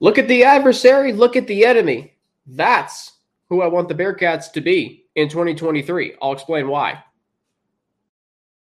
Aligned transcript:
Look 0.00 0.16
at 0.16 0.28
the 0.28 0.44
adversary, 0.44 1.12
look 1.12 1.36
at 1.36 1.46
the 1.46 1.66
enemy. 1.66 2.14
That's 2.46 3.12
who 3.50 3.60
I 3.60 3.66
want 3.66 3.88
the 3.88 3.94
Bearcats 3.94 4.50
to 4.52 4.62
be 4.62 5.04
in 5.14 5.28
2023. 5.28 6.14
I'll 6.22 6.32
explain 6.32 6.68
why. 6.68 7.04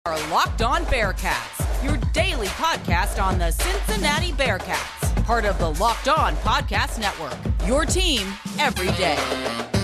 Our 0.05 0.19
Locked 0.29 0.61
On 0.63 0.85
Bearcats, 0.87 1.85
your 1.85 1.97
daily 2.13 2.49
podcast 2.49 3.23
on 3.23 3.39
the 3.39 3.51
Cincinnati 3.51 4.33
Bearcats, 4.33 5.25
part 5.25 5.47
of 5.47 5.59
the 5.59 5.71
Locked 5.75 6.09
On 6.09 6.35
Podcast 6.37 6.99
Network. 6.99 7.39
Your 7.67 7.87
team 7.87 8.27
every 8.59 8.91
day. 8.99 9.82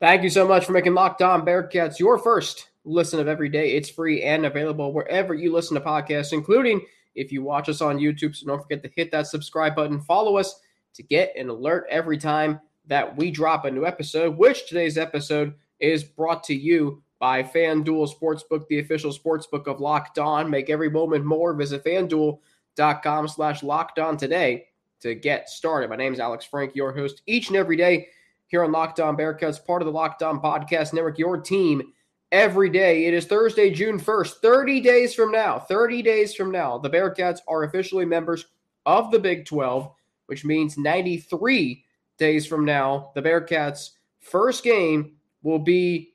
Thank 0.00 0.22
you 0.22 0.30
so 0.30 0.46
much 0.46 0.64
for 0.64 0.70
making 0.70 0.94
Locked 0.94 1.22
On 1.22 1.44
Bearcats 1.44 1.98
your 1.98 2.18
first 2.18 2.68
listen 2.84 3.18
of 3.18 3.26
every 3.26 3.48
day. 3.48 3.72
It's 3.72 3.90
free 3.90 4.22
and 4.22 4.46
available 4.46 4.92
wherever 4.92 5.34
you 5.34 5.52
listen 5.52 5.74
to 5.74 5.80
podcasts, 5.80 6.32
including 6.32 6.82
if 7.16 7.32
you 7.32 7.42
watch 7.42 7.68
us 7.68 7.80
on 7.80 7.98
YouTube. 7.98 8.36
So 8.36 8.46
don't 8.46 8.62
forget 8.62 8.80
to 8.84 8.90
hit 8.94 9.10
that 9.10 9.26
subscribe 9.26 9.74
button. 9.74 10.00
Follow 10.00 10.36
us 10.36 10.60
to 10.94 11.02
get 11.02 11.34
an 11.36 11.48
alert 11.48 11.84
every 11.90 12.16
time 12.16 12.60
that 12.86 13.16
we 13.16 13.32
drop 13.32 13.64
a 13.64 13.70
new 13.72 13.84
episode, 13.84 14.38
which 14.38 14.68
today's 14.68 14.96
episode 14.96 15.54
is 15.80 16.04
brought 16.04 16.44
to 16.44 16.54
you 16.54 17.02
by 17.18 17.42
FanDuel 17.42 18.08
Sportsbook, 18.08 18.68
the 18.68 18.78
official 18.78 19.12
sportsbook 19.12 19.66
of 19.66 19.80
Locked 19.80 20.20
On. 20.20 20.48
Make 20.48 20.70
every 20.70 20.90
moment 20.90 21.24
more. 21.24 21.54
Visit 21.54 21.84
fanduel.com 21.84 23.26
slash 23.26 23.64
locked 23.64 23.98
on 23.98 24.16
today 24.16 24.66
to 25.00 25.16
get 25.16 25.48
started. 25.48 25.90
My 25.90 25.96
name 25.96 26.12
is 26.12 26.20
Alex 26.20 26.44
Frank, 26.44 26.76
your 26.76 26.92
host 26.92 27.22
each 27.26 27.48
and 27.48 27.56
every 27.56 27.76
day 27.76 28.06
here 28.48 28.64
on 28.64 28.72
Locked 28.72 28.98
On 28.98 29.16
Bearcats, 29.16 29.64
part 29.64 29.82
of 29.82 29.86
the 29.86 29.92
Locked 29.92 30.22
On 30.22 30.40
Podcast 30.40 30.92
Network, 30.92 31.18
your 31.18 31.38
team 31.38 31.92
every 32.32 32.68
day. 32.68 33.06
It 33.06 33.14
is 33.14 33.26
Thursday, 33.26 33.70
June 33.70 34.00
1st, 34.00 34.34
30 34.42 34.80
days 34.80 35.14
from 35.14 35.30
now. 35.30 35.58
30 35.58 36.02
days 36.02 36.34
from 36.34 36.50
now, 36.50 36.78
the 36.78 36.90
Bearcats 36.90 37.38
are 37.46 37.64
officially 37.64 38.04
members 38.04 38.46
of 38.86 39.10
the 39.10 39.18
Big 39.18 39.44
12, 39.44 39.90
which 40.26 40.44
means 40.44 40.76
93 40.76 41.84
days 42.18 42.46
from 42.46 42.64
now, 42.64 43.12
the 43.14 43.22
Bearcats' 43.22 43.90
first 44.20 44.64
game 44.64 45.12
will 45.42 45.58
be 45.58 46.14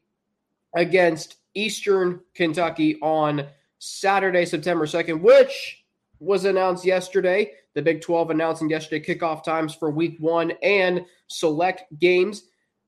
against 0.76 1.38
Eastern 1.54 2.20
Kentucky 2.34 3.00
on 3.02 3.48
Saturday, 3.80 4.46
September 4.46 4.86
2nd, 4.86 5.22
which 5.22 5.83
was 6.24 6.46
announced 6.46 6.86
yesterday. 6.86 7.52
The 7.74 7.82
Big 7.82 8.02
12 8.02 8.30
announcing 8.30 8.70
yesterday 8.70 9.04
kickoff 9.04 9.44
times 9.44 9.76
for 9.76 9.90
week 9.92 10.18
one 10.20 10.52
and 10.62 11.06
select 11.28 11.84
games. 12.00 12.44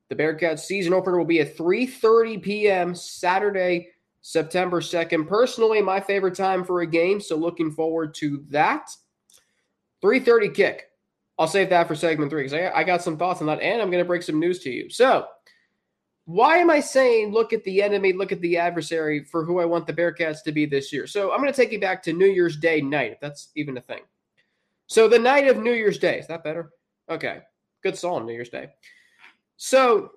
The 0.10 0.16
Bearcats 0.16 0.60
season 0.60 0.94
opener 0.94 1.18
will 1.18 1.26
be 1.26 1.42
at 1.42 1.58
3:30 1.58 2.42
p.m. 2.42 2.96
Saturday, 2.96 3.90
September 4.22 4.80
2nd. 4.80 5.28
Personally, 5.28 5.82
my 5.82 6.00
favorite 6.00 6.36
time 6.36 6.64
for 6.64 6.82
a 6.82 6.88
game, 6.88 7.20
so 7.20 7.36
looking 7.36 7.72
forward 7.72 8.14
to 8.16 8.44
that. 8.50 8.90
3:30 10.04 10.54
kick. 10.54 10.90
I'll 11.38 11.48
save 11.48 11.70
that 11.70 11.88
for 11.88 11.96
segment 11.96 12.32
three 12.32 12.44
because 12.44 12.54
I, 12.54 12.72
I 12.80 12.84
got 12.84 13.02
some 13.02 13.18
thoughts 13.18 13.42
on 13.42 13.48
that, 13.48 13.60
and 13.60 13.82
I'm 13.82 13.92
going 13.92 14.04
to 14.04 14.08
break 14.08 14.24
some 14.24 14.40
news 14.40 14.60
to 14.60 14.70
you. 14.70 14.90
So, 14.90 15.28
why 16.26 16.58
am 16.58 16.70
I 16.70 16.80
saying 16.80 17.32
look 17.32 17.54
at 17.54 17.64
the 17.64 17.82
enemy, 17.82 18.14
look 18.14 18.32
at 18.32 18.42
the 18.42 18.58
adversary 18.58 19.24
for 19.24 19.46
who 19.46 19.60
I 19.60 19.66
want 19.66 19.88
the 19.88 19.94
Bearcats 19.94 20.44
to 20.44 20.52
be 20.52 20.66
this 20.66 20.92
year? 20.92 21.08
So, 21.08 21.32
I'm 21.32 21.40
going 21.40 21.52
to 21.52 21.56
take 21.56 21.72
you 21.72 21.80
back 21.80 22.04
to 22.04 22.14
New 22.14 22.28
Year's 22.28 22.58
Day 22.58 22.82
night, 22.82 23.14
if 23.14 23.20
that's 23.20 23.50
even 23.56 23.78
a 23.78 23.82
thing. 23.82 24.02
So, 24.88 25.08
the 25.08 25.20
night 25.20 25.48
of 25.48 25.58
New 25.58 25.74
Year's 25.74 26.00
Day, 26.00 26.20
is 26.20 26.28
that 26.28 26.44
better? 26.44 26.72
Okay. 27.10 27.42
Good 27.84 27.98
song, 27.98 28.26
New 28.26 28.34
Year's 28.34 28.50
Day. 28.50 28.70
So, 29.58 30.12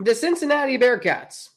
the 0.00 0.14
Cincinnati 0.14 0.76
Bearcats, 0.76 1.50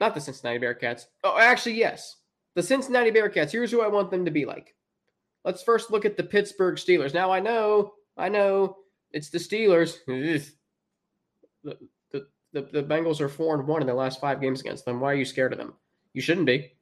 not 0.00 0.14
the 0.14 0.20
Cincinnati 0.20 0.58
Bearcats. 0.58 1.06
Oh, 1.24 1.38
actually, 1.38 1.74
yes. 1.74 2.16
The 2.54 2.62
Cincinnati 2.62 3.10
Bearcats, 3.10 3.50
here's 3.50 3.70
who 3.70 3.82
I 3.82 3.88
want 3.88 4.10
them 4.10 4.24
to 4.24 4.30
be 4.30 4.44
like. 4.44 4.74
Let's 5.44 5.62
first 5.62 5.90
look 5.90 6.04
at 6.04 6.16
the 6.16 6.22
Pittsburgh 6.22 6.76
Steelers. 6.76 7.14
Now, 7.14 7.30
I 7.30 7.40
know, 7.40 7.94
I 8.16 8.28
know 8.28 8.76
it's 9.12 9.30
the 9.30 9.38
Steelers. 9.38 9.96
The, 12.52 12.62
the, 12.62 12.82
Bengals 12.82 13.20
are 13.20 13.28
4 13.28 13.60
and 13.60 13.68
1 13.68 13.80
in 13.82 13.86
their 13.86 13.96
last 13.96 14.20
five 14.20 14.40
games 14.40 14.60
against 14.60 14.84
them. 14.84 15.00
Why 15.00 15.12
are 15.12 15.16
you 15.16 15.24
scared 15.24 15.52
of 15.52 15.58
them? 15.58 15.74
You 16.14 16.22
shouldn't 16.22 16.46
be. 16.46 16.72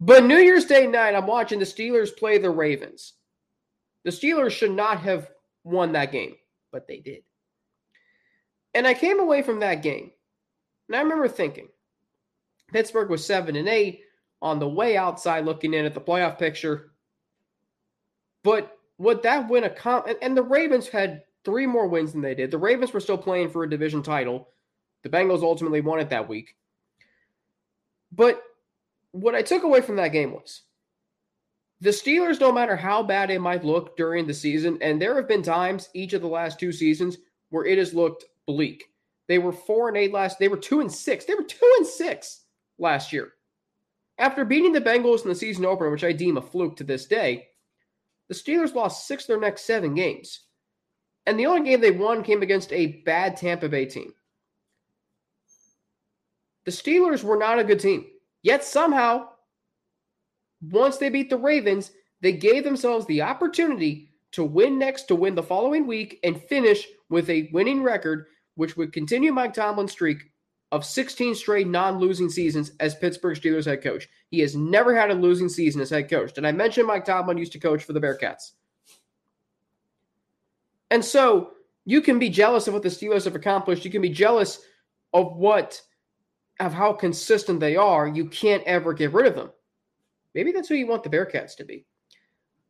But 0.00 0.24
New 0.24 0.38
Year's 0.38 0.64
Day 0.64 0.86
night, 0.86 1.14
I'm 1.14 1.26
watching 1.26 1.58
the 1.58 1.64
Steelers 1.64 2.16
play 2.16 2.38
the 2.38 2.50
Ravens. 2.50 3.14
The 4.02 4.10
Steelers 4.10 4.50
should 4.50 4.72
not 4.72 5.00
have 5.00 5.30
won 5.62 5.92
that 5.92 6.12
game, 6.12 6.34
but 6.72 6.88
they 6.88 6.98
did. 6.98 7.22
And 8.74 8.86
I 8.86 8.94
came 8.94 9.20
away 9.20 9.42
from 9.42 9.60
that 9.60 9.82
game, 9.82 10.10
and 10.88 10.96
I 10.96 11.00
remember 11.00 11.28
thinking, 11.28 11.68
Pittsburgh 12.72 13.08
was 13.08 13.24
seven 13.24 13.54
and 13.56 13.68
eight 13.68 14.00
on 14.42 14.58
the 14.58 14.68
way 14.68 14.96
outside, 14.96 15.44
looking 15.44 15.72
in 15.72 15.84
at 15.84 15.94
the 15.94 16.00
playoff 16.00 16.38
picture. 16.38 16.90
But 18.42 18.76
would 18.98 19.22
that 19.22 19.48
win 19.48 19.64
a 19.64 19.70
comp? 19.70 20.06
And, 20.06 20.18
and 20.20 20.36
the 20.36 20.42
Ravens 20.42 20.88
had 20.88 21.22
three 21.44 21.66
more 21.66 21.86
wins 21.86 22.12
than 22.12 22.20
they 22.20 22.34
did. 22.34 22.50
The 22.50 22.58
Ravens 22.58 22.92
were 22.92 23.00
still 23.00 23.16
playing 23.16 23.50
for 23.50 23.62
a 23.62 23.70
division 23.70 24.02
title. 24.02 24.48
The 25.04 25.10
Bengals 25.10 25.42
ultimately 25.42 25.82
won 25.82 26.00
it 26.00 26.10
that 26.10 26.28
week. 26.28 26.56
But 28.10 28.42
what 29.12 29.34
I 29.34 29.42
took 29.42 29.62
away 29.62 29.80
from 29.80 29.96
that 29.96 30.08
game 30.08 30.32
was 30.32 30.62
the 31.80 31.90
Steelers, 31.90 32.40
no 32.40 32.50
matter 32.50 32.74
how 32.74 33.02
bad 33.02 33.30
it 33.30 33.40
might 33.40 33.64
look 33.64 33.96
during 33.96 34.26
the 34.26 34.34
season, 34.34 34.78
and 34.80 35.00
there 35.00 35.14
have 35.14 35.28
been 35.28 35.42
times 35.42 35.90
each 35.94 36.14
of 36.14 36.22
the 36.22 36.26
last 36.26 36.58
two 36.58 36.72
seasons 36.72 37.18
where 37.50 37.66
it 37.66 37.78
has 37.78 37.94
looked 37.94 38.24
bleak. 38.46 38.84
They 39.28 39.38
were 39.38 39.52
four 39.52 39.88
and 39.88 39.96
eight 39.96 40.12
last. 40.12 40.38
They 40.38 40.48
were 40.48 40.56
two 40.56 40.80
and 40.80 40.90
six. 40.90 41.26
They 41.26 41.34
were 41.34 41.44
two 41.44 41.74
and 41.78 41.86
six 41.86 42.44
last 42.78 43.12
year. 43.12 43.32
After 44.18 44.44
beating 44.44 44.72
the 44.72 44.80
Bengals 44.80 45.22
in 45.22 45.28
the 45.28 45.34
season 45.34 45.64
opener, 45.64 45.90
which 45.90 46.04
I 46.04 46.12
deem 46.12 46.38
a 46.38 46.42
fluke 46.42 46.76
to 46.76 46.84
this 46.84 47.06
day, 47.06 47.48
the 48.28 48.34
Steelers 48.34 48.74
lost 48.74 49.06
six 49.06 49.24
of 49.24 49.28
their 49.28 49.40
next 49.40 49.62
seven 49.62 49.94
games. 49.94 50.40
And 51.26 51.38
the 51.38 51.46
only 51.46 51.68
game 51.68 51.80
they 51.80 51.90
won 51.90 52.22
came 52.22 52.42
against 52.42 52.72
a 52.72 53.02
bad 53.04 53.36
Tampa 53.36 53.68
Bay 53.68 53.86
team. 53.86 54.14
The 56.64 56.70
Steelers 56.70 57.22
were 57.22 57.36
not 57.36 57.58
a 57.58 57.64
good 57.64 57.80
team. 57.80 58.06
Yet 58.42 58.64
somehow, 58.64 59.28
once 60.62 60.96
they 60.96 61.08
beat 61.08 61.30
the 61.30 61.36
Ravens, 61.36 61.90
they 62.20 62.32
gave 62.32 62.64
themselves 62.64 63.06
the 63.06 63.22
opportunity 63.22 64.10
to 64.32 64.44
win 64.44 64.78
next, 64.78 65.04
to 65.04 65.14
win 65.14 65.34
the 65.34 65.42
following 65.42 65.86
week, 65.86 66.18
and 66.24 66.42
finish 66.42 66.86
with 67.08 67.28
a 67.30 67.50
winning 67.52 67.82
record, 67.82 68.26
which 68.56 68.76
would 68.76 68.92
continue 68.92 69.32
Mike 69.32 69.54
Tomlin's 69.54 69.92
streak 69.92 70.30
of 70.72 70.84
16 70.84 71.36
straight 71.36 71.68
non 71.68 71.98
losing 71.98 72.28
seasons 72.28 72.72
as 72.80 72.96
Pittsburgh 72.96 73.38
Steelers 73.38 73.66
head 73.66 73.82
coach. 73.82 74.08
He 74.30 74.40
has 74.40 74.56
never 74.56 74.94
had 74.96 75.10
a 75.10 75.14
losing 75.14 75.48
season 75.48 75.80
as 75.80 75.90
head 75.90 76.10
coach. 76.10 76.32
Did 76.32 76.44
I 76.44 76.52
mention 76.52 76.86
Mike 76.86 77.04
Tomlin 77.04 77.38
used 77.38 77.52
to 77.52 77.60
coach 77.60 77.84
for 77.84 77.92
the 77.92 78.00
Bearcats? 78.00 78.52
And 80.90 81.04
so 81.04 81.52
you 81.84 82.00
can 82.00 82.18
be 82.18 82.28
jealous 82.28 82.66
of 82.66 82.74
what 82.74 82.82
the 82.82 82.88
Steelers 82.88 83.24
have 83.24 83.36
accomplished. 83.36 83.84
You 83.84 83.90
can 83.90 84.02
be 84.02 84.08
jealous 84.08 84.60
of 85.12 85.36
what, 85.36 85.80
of 86.60 86.72
how 86.72 86.92
consistent 86.92 87.60
they 87.60 87.76
are. 87.76 88.06
You 88.06 88.26
can't 88.26 88.62
ever 88.64 88.92
get 88.92 89.12
rid 89.12 89.26
of 89.26 89.34
them. 89.34 89.50
Maybe 90.34 90.52
that's 90.52 90.68
who 90.68 90.74
you 90.74 90.86
want 90.86 91.02
the 91.02 91.10
Bearcats 91.10 91.56
to 91.56 91.64
be. 91.64 91.84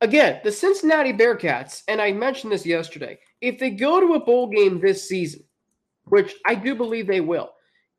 Again, 0.00 0.41
the 0.45 0.53
Cincinnati 0.53 1.12
Bearcats, 1.12 1.83
and 1.89 2.00
I 2.00 2.12
mentioned 2.12 2.53
this 2.53 2.67
yesterday, 2.67 3.19
if 3.41 3.59
they 3.59 3.71
go 3.71 4.00
to 4.00 4.15
a 4.15 4.21
bowl 4.21 4.49
game 4.49 4.81
this 4.81 5.09
season, 5.09 5.44
which 6.05 6.34
I 6.47 6.55
do 6.55 6.75
believe 6.75 7.06
they 7.06 7.21
will, 7.21 7.50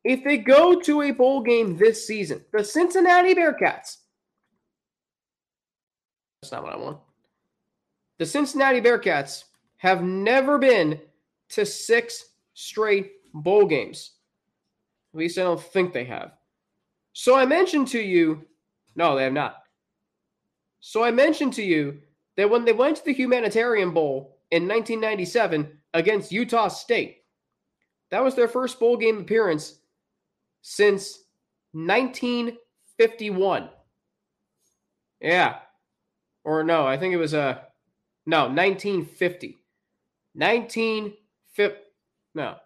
if 0.04 0.22
they 0.22 0.38
go 0.38 0.80
to 0.80 1.02
a 1.02 1.10
bowl 1.10 1.42
game 1.42 1.76
this 1.76 2.06
season, 2.06 2.44
the 2.52 2.62
Cincinnati 2.62 3.34
Bearcats, 3.34 3.96
that's 6.40 6.52
not 6.52 6.62
what 6.62 6.72
I 6.74 6.76
want. 6.76 6.98
The 8.18 8.26
Cincinnati 8.26 8.80
Bearcats 8.80 9.44
have 9.78 10.02
never 10.02 10.58
been 10.58 11.00
to 11.50 11.66
six 11.66 12.24
straight 12.54 13.12
bowl 13.34 13.66
games. 13.66 14.12
At 15.16 15.20
least 15.20 15.38
I 15.38 15.44
don't 15.44 15.58
think 15.58 15.94
they 15.94 16.04
have. 16.04 16.32
So 17.14 17.34
I 17.34 17.46
mentioned 17.46 17.88
to 17.88 17.98
you, 17.98 18.44
no, 18.96 19.16
they 19.16 19.22
have 19.24 19.32
not. 19.32 19.62
So 20.80 21.02
I 21.02 21.10
mentioned 21.10 21.54
to 21.54 21.62
you 21.62 22.02
that 22.36 22.50
when 22.50 22.66
they 22.66 22.74
went 22.74 22.98
to 22.98 23.04
the 23.06 23.14
Humanitarian 23.14 23.92
Bowl 23.94 24.36
in 24.50 24.68
1997 24.68 25.70
against 25.94 26.32
Utah 26.32 26.68
State, 26.68 27.22
that 28.10 28.22
was 28.22 28.34
their 28.34 28.46
first 28.46 28.78
bowl 28.78 28.98
game 28.98 29.18
appearance 29.20 29.78
since 30.60 31.20
1951. 31.72 33.70
Yeah. 35.22 35.60
Or 36.44 36.62
no, 36.62 36.86
I 36.86 36.98
think 36.98 37.14
it 37.14 37.16
was 37.16 37.32
a 37.32 37.40
uh, 37.40 37.58
no, 38.26 38.48
1950. 38.48 39.56
1950 40.34 41.80
No. 42.34 42.56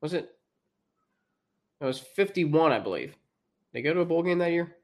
Was 0.00 0.14
it? 0.14 0.35
It 1.80 1.84
was 1.84 1.98
51, 1.98 2.72
I 2.72 2.78
believe. 2.78 3.14
They 3.72 3.82
go 3.82 3.92
to 3.92 4.00
a 4.00 4.06
bowl 4.06 4.22
game 4.22 4.38
that 4.38 4.52
year? 4.52 4.76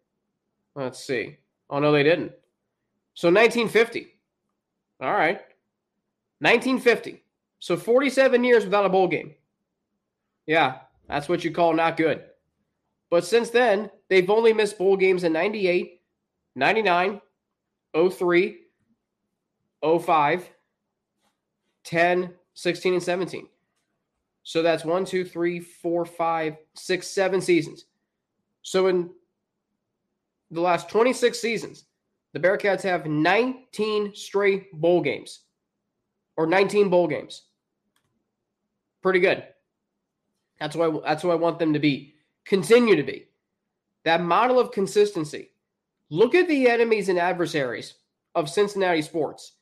Let's 0.75 1.05
see. 1.05 1.39
Oh 1.71 1.79
no, 1.79 1.93
they 1.93 2.03
didn't. 2.03 2.33
So 3.15 3.29
1950. 3.29 4.06
All 5.00 5.12
right. 5.12 5.41
1950. 6.41 7.23
So 7.59 7.77
47 7.77 8.44
years 8.44 8.65
without 8.65 8.85
a 8.87 8.89
bowl 8.89 9.09
game. 9.09 9.35
Yeah, 10.47 10.79
That's 11.09 11.29
what 11.29 11.44
you 11.44 11.53
call 11.53 11.73
not 11.75 11.97
good. 11.97 12.25
But 13.11 13.25
since 13.25 13.50
then, 13.50 13.91
they've 14.09 14.29
only 14.29 14.53
missed 14.53 14.79
bowl 14.79 14.97
games 14.97 15.25
in 15.25 15.33
98, 15.33 16.00
99, 16.56 17.21
03, 18.11 18.59
05, 20.00 20.50
10, 21.85 22.35
16, 22.55 22.94
and 22.94 23.03
17. 23.03 23.49
So 24.43 24.62
that's 24.62 24.85
one, 24.85 25.05
two, 25.05 25.25
three, 25.25 25.61
four, 25.61 26.05
five, 26.05 26.56
six, 26.75 27.06
seven 27.06 27.41
seasons. 27.41 27.85
So 28.62 28.89
in 28.89 29.11
the 30.50 30.61
last 30.61 30.89
26 30.89 31.39
seasons, 31.39 31.85
the 32.33 32.41
Bearcats 32.41 32.83
have 32.83 33.06
19 33.06 34.15
straight 34.15 34.73
bowl 34.73 35.00
games 35.00 35.41
or 36.37 36.47
19 36.47 36.89
bowl 36.89 37.06
games. 37.06 37.43
Pretty 39.03 39.21
good. 39.21 39.44
That's 40.61 40.77
I, 40.77 40.91
that's 41.05 41.25
what 41.25 41.33
I 41.33 41.37
want 41.37 41.59
them 41.59 41.73
to 41.73 41.79
be. 41.79 42.15
Continue 42.44 42.97
to 42.97 43.03
be. 43.03 43.29
That 44.05 44.23
model 44.23 44.59
of 44.59 44.73
consistency. 44.73 45.50
Look 46.11 46.35
at 46.35 46.49
the 46.49 46.69
enemies 46.69 47.09
and 47.09 47.19
adversaries 47.19 47.94
of 48.35 48.50
Cincinnati 48.50 49.03
sports. 49.03 49.53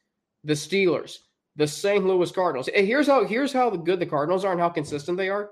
The 0.44 0.54
Steelers, 0.54 1.18
the 1.56 1.66
St. 1.66 2.04
Louis 2.04 2.30
Cardinals. 2.30 2.68
Here's 2.74 3.06
how 3.06 3.24
here's 3.24 3.52
how 3.52 3.70
good 3.70 4.00
the 4.00 4.06
Cardinals 4.06 4.44
are 4.44 4.52
and 4.52 4.60
how 4.60 4.68
consistent 4.68 5.16
they 5.16 5.28
are. 5.28 5.50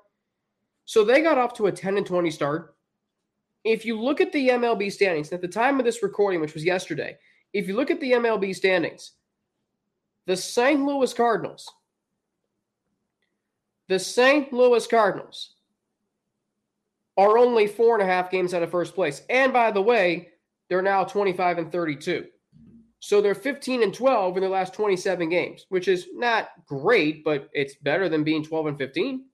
So 0.85 1.05
they 1.05 1.21
got 1.21 1.39
off 1.39 1.55
to 1.55 1.67
a 1.67 1.73
10 1.73 1.99
and 1.99 2.07
20 2.07 2.31
start. 2.31 2.75
If 3.65 3.85
you 3.85 4.01
look 4.01 4.21
at 4.21 4.33
the 4.33 4.49
MLB 4.49 4.91
standings 4.91 5.33
at 5.33 5.43
the 5.43 5.49
time 5.49 5.79
of 5.79 5.85
this 5.85 6.03
recording, 6.03 6.41
which 6.41 6.55
was 6.55 6.65
yesterday, 6.65 7.19
if 7.53 7.69
you 7.69 7.77
look 7.77 7.91
at 7.91 8.01
the 8.01 8.13
MLB 8.13 8.55
standings, 8.55 9.13
the 10.27 10.37
St. 10.37 10.81
Louis 10.85 11.13
Cardinals, 11.13 11.71
the 13.89 13.99
St. 13.99 14.53
Louis 14.53 14.87
Cardinals 14.87 15.55
are 17.17 17.37
only 17.37 17.67
four 17.67 17.99
and 17.99 18.09
a 18.09 18.13
half 18.13 18.31
games 18.31 18.55
out 18.55 18.63
of 18.63 18.71
first 18.71 18.95
place. 18.95 19.23
And 19.29 19.53
by 19.53 19.73
the 19.73 19.83
way, 19.83 20.29
they're 20.69 20.83
now 20.83 21.05
25 21.05 21.59
and 21.59 21.73
32. 21.73 22.27
So 23.01 23.21
they're 23.21 23.35
15 23.35 23.83
and 23.83 23.95
12 23.95 24.37
in 24.37 24.41
their 24.41 24.51
last 24.51 24.75
27 24.75 25.29
games, 25.29 25.67
which 25.69 25.87
is 25.89 26.09
not 26.15 26.49
great, 26.67 27.25
but 27.25 27.49
it's 27.53 27.77
better 27.77 28.09
than 28.09 28.25
being 28.25 28.45
12 28.45 28.67
and 28.67 28.79
15. 28.79 29.25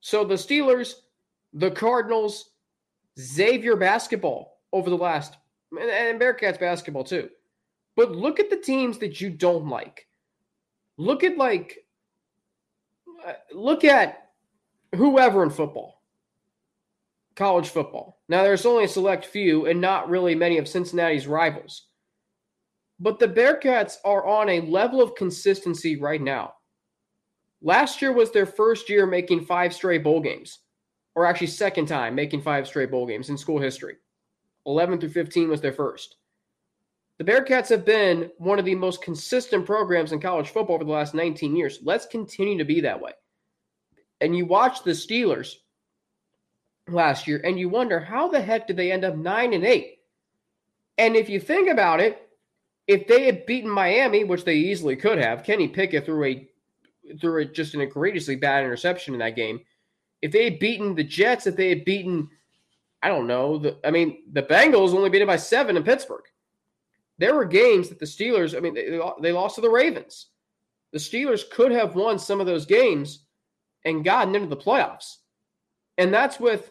So 0.00 0.24
the 0.24 0.34
Steelers, 0.34 0.94
the 1.52 1.70
Cardinals, 1.70 2.50
Xavier 3.18 3.76
basketball 3.76 4.58
over 4.72 4.90
the 4.90 4.96
last, 4.96 5.36
and 5.70 6.20
Bearcats 6.20 6.58
basketball 6.58 7.04
too. 7.04 7.28
But 7.94 8.10
look 8.10 8.40
at 8.40 8.50
the 8.50 8.56
teams 8.56 8.98
that 8.98 9.20
you 9.20 9.30
don't 9.30 9.68
like. 9.68 10.08
Look 10.96 11.22
at 11.22 11.36
like, 11.36 11.86
look 13.52 13.84
at 13.84 14.30
whoever 14.96 15.44
in 15.44 15.50
football, 15.50 16.02
college 17.36 17.68
football. 17.68 18.20
Now 18.28 18.42
there's 18.42 18.66
only 18.66 18.84
a 18.84 18.88
select 18.88 19.26
few 19.26 19.66
and 19.66 19.80
not 19.80 20.08
really 20.08 20.34
many 20.34 20.58
of 20.58 20.66
Cincinnati's 20.66 21.28
rivals. 21.28 21.86
But 23.02 23.18
the 23.18 23.26
Bearcats 23.26 23.96
are 24.04 24.24
on 24.24 24.48
a 24.48 24.60
level 24.60 25.02
of 25.02 25.16
consistency 25.16 25.96
right 25.96 26.22
now. 26.22 26.54
Last 27.60 28.00
year 28.00 28.12
was 28.12 28.30
their 28.30 28.46
first 28.46 28.88
year 28.88 29.06
making 29.06 29.44
five 29.44 29.74
straight 29.74 30.04
bowl 30.04 30.20
games, 30.20 30.60
or 31.16 31.26
actually, 31.26 31.48
second 31.48 31.86
time 31.86 32.14
making 32.14 32.42
five 32.42 32.64
straight 32.64 32.92
bowl 32.92 33.04
games 33.08 33.28
in 33.28 33.36
school 33.36 33.58
history. 33.58 33.96
11 34.66 35.00
through 35.00 35.08
15 35.08 35.48
was 35.48 35.60
their 35.60 35.72
first. 35.72 36.14
The 37.18 37.24
Bearcats 37.24 37.68
have 37.70 37.84
been 37.84 38.30
one 38.38 38.60
of 38.60 38.64
the 38.64 38.76
most 38.76 39.02
consistent 39.02 39.66
programs 39.66 40.12
in 40.12 40.20
college 40.20 40.50
football 40.50 40.76
over 40.76 40.84
the 40.84 40.92
last 40.92 41.12
19 41.12 41.56
years. 41.56 41.80
Let's 41.82 42.06
continue 42.06 42.56
to 42.56 42.64
be 42.64 42.80
that 42.82 43.00
way. 43.00 43.12
And 44.20 44.36
you 44.36 44.46
watch 44.46 44.84
the 44.84 44.92
Steelers 44.92 45.54
last 46.86 47.26
year 47.26 47.40
and 47.44 47.58
you 47.58 47.68
wonder 47.68 47.98
how 47.98 48.28
the 48.28 48.40
heck 48.40 48.68
did 48.68 48.76
they 48.76 48.92
end 48.92 49.04
up 49.04 49.16
9 49.16 49.52
and 49.52 49.64
8? 49.64 49.98
And 50.98 51.16
if 51.16 51.28
you 51.28 51.40
think 51.40 51.68
about 51.68 51.98
it, 51.98 52.21
if 52.86 53.06
they 53.06 53.24
had 53.24 53.46
beaten 53.46 53.70
Miami, 53.70 54.24
which 54.24 54.44
they 54.44 54.56
easily 54.56 54.96
could 54.96 55.18
have, 55.18 55.44
Kenny 55.44 55.68
Pickett 55.68 56.04
threw 56.04 56.24
a 56.24 56.48
threw 57.20 57.42
a, 57.42 57.44
just 57.44 57.74
an 57.74 57.80
egregiously 57.80 58.36
bad 58.36 58.64
interception 58.64 59.14
in 59.14 59.20
that 59.20 59.36
game. 59.36 59.60
If 60.20 60.32
they 60.32 60.44
had 60.44 60.58
beaten 60.58 60.94
the 60.94 61.04
Jets, 61.04 61.46
if 61.46 61.56
they 61.56 61.68
had 61.68 61.84
beaten, 61.84 62.28
I 63.02 63.08
don't 63.08 63.26
know, 63.26 63.58
the, 63.58 63.78
I 63.84 63.90
mean, 63.90 64.22
the 64.32 64.42
Bengals 64.42 64.94
only 64.94 65.10
beat 65.10 65.22
it 65.22 65.26
by 65.26 65.36
seven 65.36 65.76
in 65.76 65.82
Pittsburgh. 65.82 66.24
There 67.18 67.34
were 67.34 67.44
games 67.44 67.88
that 67.88 67.98
the 67.98 68.06
Steelers, 68.06 68.56
I 68.56 68.60
mean, 68.60 68.74
they, 68.74 69.00
they 69.20 69.32
lost 69.32 69.56
to 69.56 69.60
the 69.60 69.68
Ravens. 69.70 70.28
The 70.92 70.98
Steelers 70.98 71.48
could 71.50 71.72
have 71.72 71.96
won 71.96 72.18
some 72.18 72.40
of 72.40 72.46
those 72.46 72.66
games 72.66 73.24
and 73.84 74.04
gotten 74.04 74.34
into 74.34 74.48
the 74.48 74.56
playoffs. 74.56 75.16
And 75.98 76.14
that's 76.14 76.38
with 76.38 76.70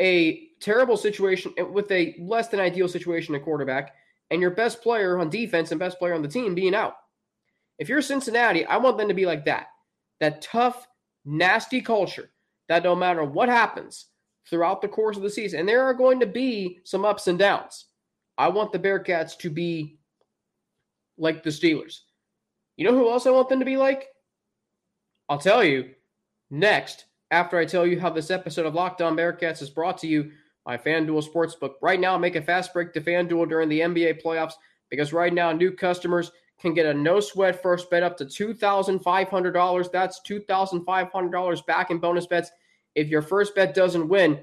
a 0.00 0.48
terrible 0.60 0.96
situation, 0.96 1.54
with 1.72 1.90
a 1.90 2.16
less 2.20 2.48
than 2.48 2.60
ideal 2.60 2.88
situation 2.88 3.34
at 3.34 3.42
quarterback 3.42 3.94
and 4.32 4.40
your 4.40 4.50
best 4.50 4.80
player 4.80 5.18
on 5.18 5.28
defense 5.28 5.70
and 5.70 5.78
best 5.78 5.98
player 5.98 6.14
on 6.14 6.22
the 6.22 6.28
team 6.28 6.54
being 6.54 6.74
out. 6.74 6.94
If 7.78 7.88
you're 7.88 8.00
Cincinnati, 8.00 8.64
I 8.64 8.78
want 8.78 8.96
them 8.96 9.08
to 9.08 9.14
be 9.14 9.26
like 9.26 9.44
that. 9.44 9.66
That 10.20 10.40
tough, 10.40 10.88
nasty 11.26 11.82
culture 11.82 12.30
that 12.68 12.82
no 12.82 12.96
matter 12.96 13.24
what 13.24 13.50
happens 13.50 14.06
throughout 14.48 14.80
the 14.80 14.88
course 14.88 15.18
of 15.18 15.22
the 15.22 15.28
season, 15.28 15.60
and 15.60 15.68
there 15.68 15.84
are 15.84 15.92
going 15.92 16.18
to 16.18 16.26
be 16.26 16.78
some 16.84 17.04
ups 17.04 17.28
and 17.28 17.38
downs. 17.38 17.86
I 18.38 18.48
want 18.48 18.72
the 18.72 18.78
Bearcats 18.78 19.36
to 19.38 19.50
be 19.50 19.98
like 21.18 21.42
the 21.42 21.50
Steelers. 21.50 21.98
You 22.78 22.86
know 22.86 22.96
who 22.96 23.10
else 23.10 23.26
I 23.26 23.30
want 23.30 23.50
them 23.50 23.58
to 23.58 23.66
be 23.66 23.76
like? 23.76 24.08
I'll 25.28 25.38
tell 25.38 25.62
you 25.62 25.90
next 26.50 27.04
after 27.30 27.58
I 27.58 27.66
tell 27.66 27.86
you 27.86 28.00
how 28.00 28.08
this 28.08 28.30
episode 28.30 28.64
of 28.64 28.74
Locked 28.74 29.02
On 29.02 29.14
Bearcats 29.14 29.60
is 29.60 29.68
brought 29.68 29.98
to 29.98 30.06
you 30.06 30.32
by 30.64 30.76
FanDuel 30.76 31.26
Sportsbook. 31.28 31.74
Right 31.82 32.00
now, 32.00 32.16
make 32.16 32.36
a 32.36 32.42
fast 32.42 32.72
break 32.72 32.92
to 32.94 33.00
FanDuel 33.00 33.48
during 33.48 33.68
the 33.68 33.80
NBA 33.80 34.22
playoffs 34.22 34.54
because 34.90 35.12
right 35.12 35.32
now, 35.32 35.52
new 35.52 35.72
customers 35.72 36.30
can 36.60 36.74
get 36.74 36.86
a 36.86 36.94
no 36.94 37.18
sweat 37.18 37.60
first 37.60 37.90
bet 37.90 38.02
up 38.02 38.16
to 38.18 38.24
$2,500. 38.24 39.92
That's 39.92 40.20
$2,500 40.28 41.66
back 41.66 41.90
in 41.90 41.98
bonus 41.98 42.26
bets 42.26 42.50
if 42.94 43.08
your 43.08 43.22
first 43.22 43.54
bet 43.54 43.74
doesn't 43.74 44.08
win. 44.08 44.40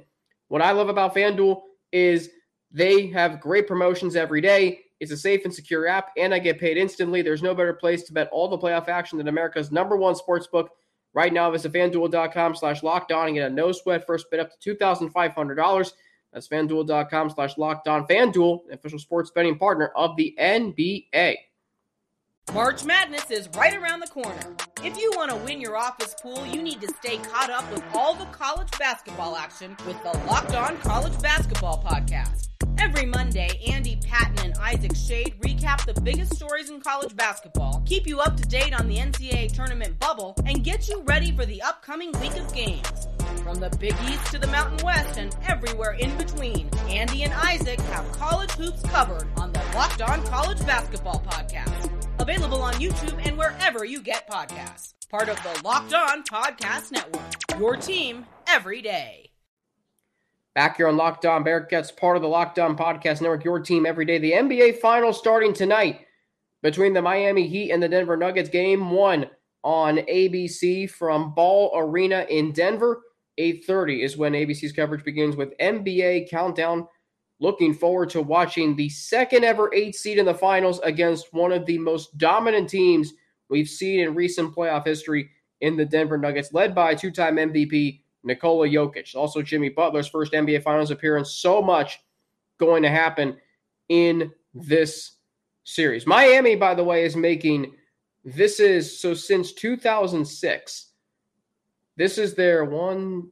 What 0.50 0.62
I 0.62 0.72
love 0.72 0.90
about 0.90 1.16
FanDuel 1.16 1.62
is 1.92 2.30
they 2.72 3.08
have 3.08 3.40
great 3.40 3.68
promotions 3.68 4.16
every 4.16 4.42
day. 4.42 4.82
It's 5.00 5.12
a 5.12 5.18
safe 5.18 5.46
and 5.46 5.54
secure 5.54 5.88
app, 5.88 6.10
and 6.18 6.34
I 6.34 6.40
get 6.40 6.60
paid 6.60 6.78
instantly. 6.78 7.22
There's 7.22 7.42
no 7.42 7.56
better 7.56 7.74
place 7.74 8.04
to 8.04 8.14
bet 8.14 8.30
all 8.32 8.50
the 8.50 8.58
playoff 8.58 8.90
action 8.90 9.18
than 9.18 9.30
America's 9.30 9.72
number 9.72 9.96
one 9.96 10.16
sports 10.16 10.48
book. 10.48 10.72
Right 11.14 11.32
now, 11.32 11.50
visit 11.50 11.72
fanduel.com 11.72 12.56
slash 12.56 12.84
locked 12.84 13.12
on 13.12 13.28
and 13.28 13.36
get 13.36 13.52
a 13.52 13.54
no 13.54 13.72
sweat 13.72 14.06
first 14.06 14.30
bet 14.30 14.42
up 14.42 14.50
to 14.60 14.76
$2,500. 14.76 15.92
That's 16.34 16.48
fanduel.com 16.48 17.32
slash 17.32 17.58
locked 17.58 17.88
on. 17.88 18.06
Fanduel, 18.08 18.62
official 18.72 19.00
sports 19.00 19.32
betting 19.32 19.58
partner 19.58 19.92
of 19.96 20.16
the 20.16 20.36
NBA. 20.40 21.36
March 22.54 22.84
Madness 22.84 23.30
is 23.30 23.48
right 23.56 23.76
around 23.76 24.00
the 24.00 24.08
corner. 24.08 24.56
If 24.84 24.98
you 24.98 25.12
want 25.16 25.30
to 25.30 25.38
win 25.38 25.62
your 25.62 25.78
office 25.78 26.16
pool, 26.20 26.46
you 26.48 26.64
need 26.64 26.82
to 26.82 26.88
stay 26.96 27.18
caught 27.18 27.52
up 27.52 27.72
with 27.72 27.84
all 27.94 28.16
the 28.16 28.26
college 28.26 28.72
basketball 28.80 29.36
action 29.36 29.76
with 29.86 30.02
the 30.02 30.18
Locked 30.26 30.56
On 30.56 30.78
College 30.80 31.20
Basketball 31.22 31.84
Podcast. 31.84 32.50
Every 32.80 33.06
Monday, 33.06 33.50
Andy 33.68 33.98
Patton 33.98 34.40
and 34.46 34.58
Isaac 34.58 34.96
Schade 34.96 35.40
recap 35.42 35.86
the 35.86 36.00
biggest 36.02 36.36
stories 36.36 36.70
in 36.70 36.82
college 36.82 37.16
basketball, 37.16 37.84
keep 37.86 38.08
you 38.08 38.20
up 38.20 38.36
to 38.38 38.44
date 38.44 38.74
on 38.74 38.88
the 38.88 38.98
NCAA 38.98 39.54
tournament 39.54 40.00
bubble, 40.00 40.34
and 40.46 40.64
get 40.64 40.88
you 40.88 41.04
ready 41.04 41.32
for 41.32 41.46
the 41.46 41.62
upcoming 41.62 42.12
week 42.20 42.36
of 42.36 42.52
games. 42.54 43.08
From 43.44 43.56
the 43.60 43.70
Big 43.80 43.96
East 44.08 44.28
to 44.28 44.40
the 44.40 44.48
Mountain 44.48 44.86
West 44.86 45.18
and 45.18 45.36
everywhere 45.48 45.94
in 45.94 46.16
between, 46.18 46.70
Andy 46.88 47.24
and 47.24 47.34
Isaac 47.34 47.80
have 47.82 48.12
college 48.12 48.52
hoops 48.52 48.82
covered 48.84 49.28
on 49.38 49.52
the 49.52 49.62
Locked 49.74 50.02
On 50.02 50.24
College 50.26 50.66
Basketball 50.66 51.24
Podcast. 51.26 51.90
Available 52.20 52.62
on 52.62 52.74
YouTube 52.76 53.20
and 53.26 53.38
wherever 53.38 53.86
you 53.86 54.02
get 54.02 54.30
podcasts. 54.30 54.94
Part 55.10 55.30
of 55.30 55.38
the 55.38 55.62
Locked 55.64 55.94
On 55.94 56.24
Podcast 56.24 56.92
Network. 56.92 57.24
Your 57.60 57.76
team 57.76 58.26
every 58.48 58.82
day. 58.82 59.32
Back 60.54 60.78
here 60.78 60.88
on 60.88 60.98
Locked 60.98 61.26
On 61.26 61.44
Bearcats, 61.44 61.96
part 61.96 62.18
of 62.18 62.22
the 62.22 62.28
Locked 62.28 62.60
On 62.60 62.78
Podcast 62.78 63.22
Network, 63.22 63.46
your 63.46 63.60
team 63.60 63.86
every 63.86 64.06
day. 64.06 64.18
The 64.18 64.34
NBA 64.34 64.80
Finals 64.80 65.18
starting 65.18 65.54
tonight 65.54 66.02
between 66.62 66.94
the 66.94 67.02
Miami 67.02 67.48
Heat 67.48 67.72
and 67.72 67.82
the 67.82 67.90
Denver 67.90 68.18
Nuggets. 68.18 68.50
Game 68.50 68.92
one 68.92 69.28
on 69.64 69.98
ABC 69.98 70.90
from 70.90 71.34
Ball 71.34 71.72
Arena 71.76 72.26
in 72.30 72.52
Denver. 72.52 73.02
8.30 73.40 74.04
is 74.04 74.18
when 74.18 74.34
ABC's 74.34 74.74
coverage 74.74 75.04
begins 75.04 75.36
with 75.36 75.58
NBA 75.58 76.30
Countdown. 76.30 76.88
Looking 77.40 77.74
forward 77.74 78.10
to 78.12 78.22
watching 78.22 78.76
the 78.76 78.90
second 78.90 79.46
ever 79.46 79.74
eight 79.74 79.96
seed 79.96 80.18
in 80.18 80.26
the 80.26 80.34
finals 80.34 80.80
against 80.84 81.34
one 81.34 81.54
of 81.54 81.66
the 81.66 81.78
most 81.78 82.18
dominant 82.18 82.70
teams 82.70 83.14
we've 83.50 83.70
seen 83.70 84.02
in 84.02 84.14
recent 84.14 84.54
playoff 84.54 84.86
history 84.86 85.30
in 85.62 85.78
the 85.78 85.86
Denver 85.86 86.18
Nuggets, 86.18 86.54
led 86.54 86.76
by 86.76 86.96
two 86.96 87.12
time 87.12 87.38
MVP 87.38 88.02
Nikola 88.24 88.68
Jokic, 88.68 89.16
also 89.16 89.42
Jimmy 89.42 89.70
Butler's 89.70 90.08
first 90.08 90.34
NBA 90.34 90.64
Finals 90.64 90.92
appearance. 90.92 91.32
So 91.32 91.62
much 91.62 92.00
going 92.58 92.84
to 92.84 92.90
happen 92.90 93.38
in 93.88 94.32
this 94.54 95.14
series. 95.64 96.06
Miami, 96.06 96.56
by 96.56 96.76
the 96.76 96.84
way, 96.84 97.04
is 97.04 97.16
making 97.16 97.74
this 98.26 98.60
is 98.60 99.00
so 99.00 99.14
since 99.14 99.54
2006. 99.54 100.89
This 102.00 102.18
is 102.18 102.34
their 102.34 102.64
one. 102.64 103.30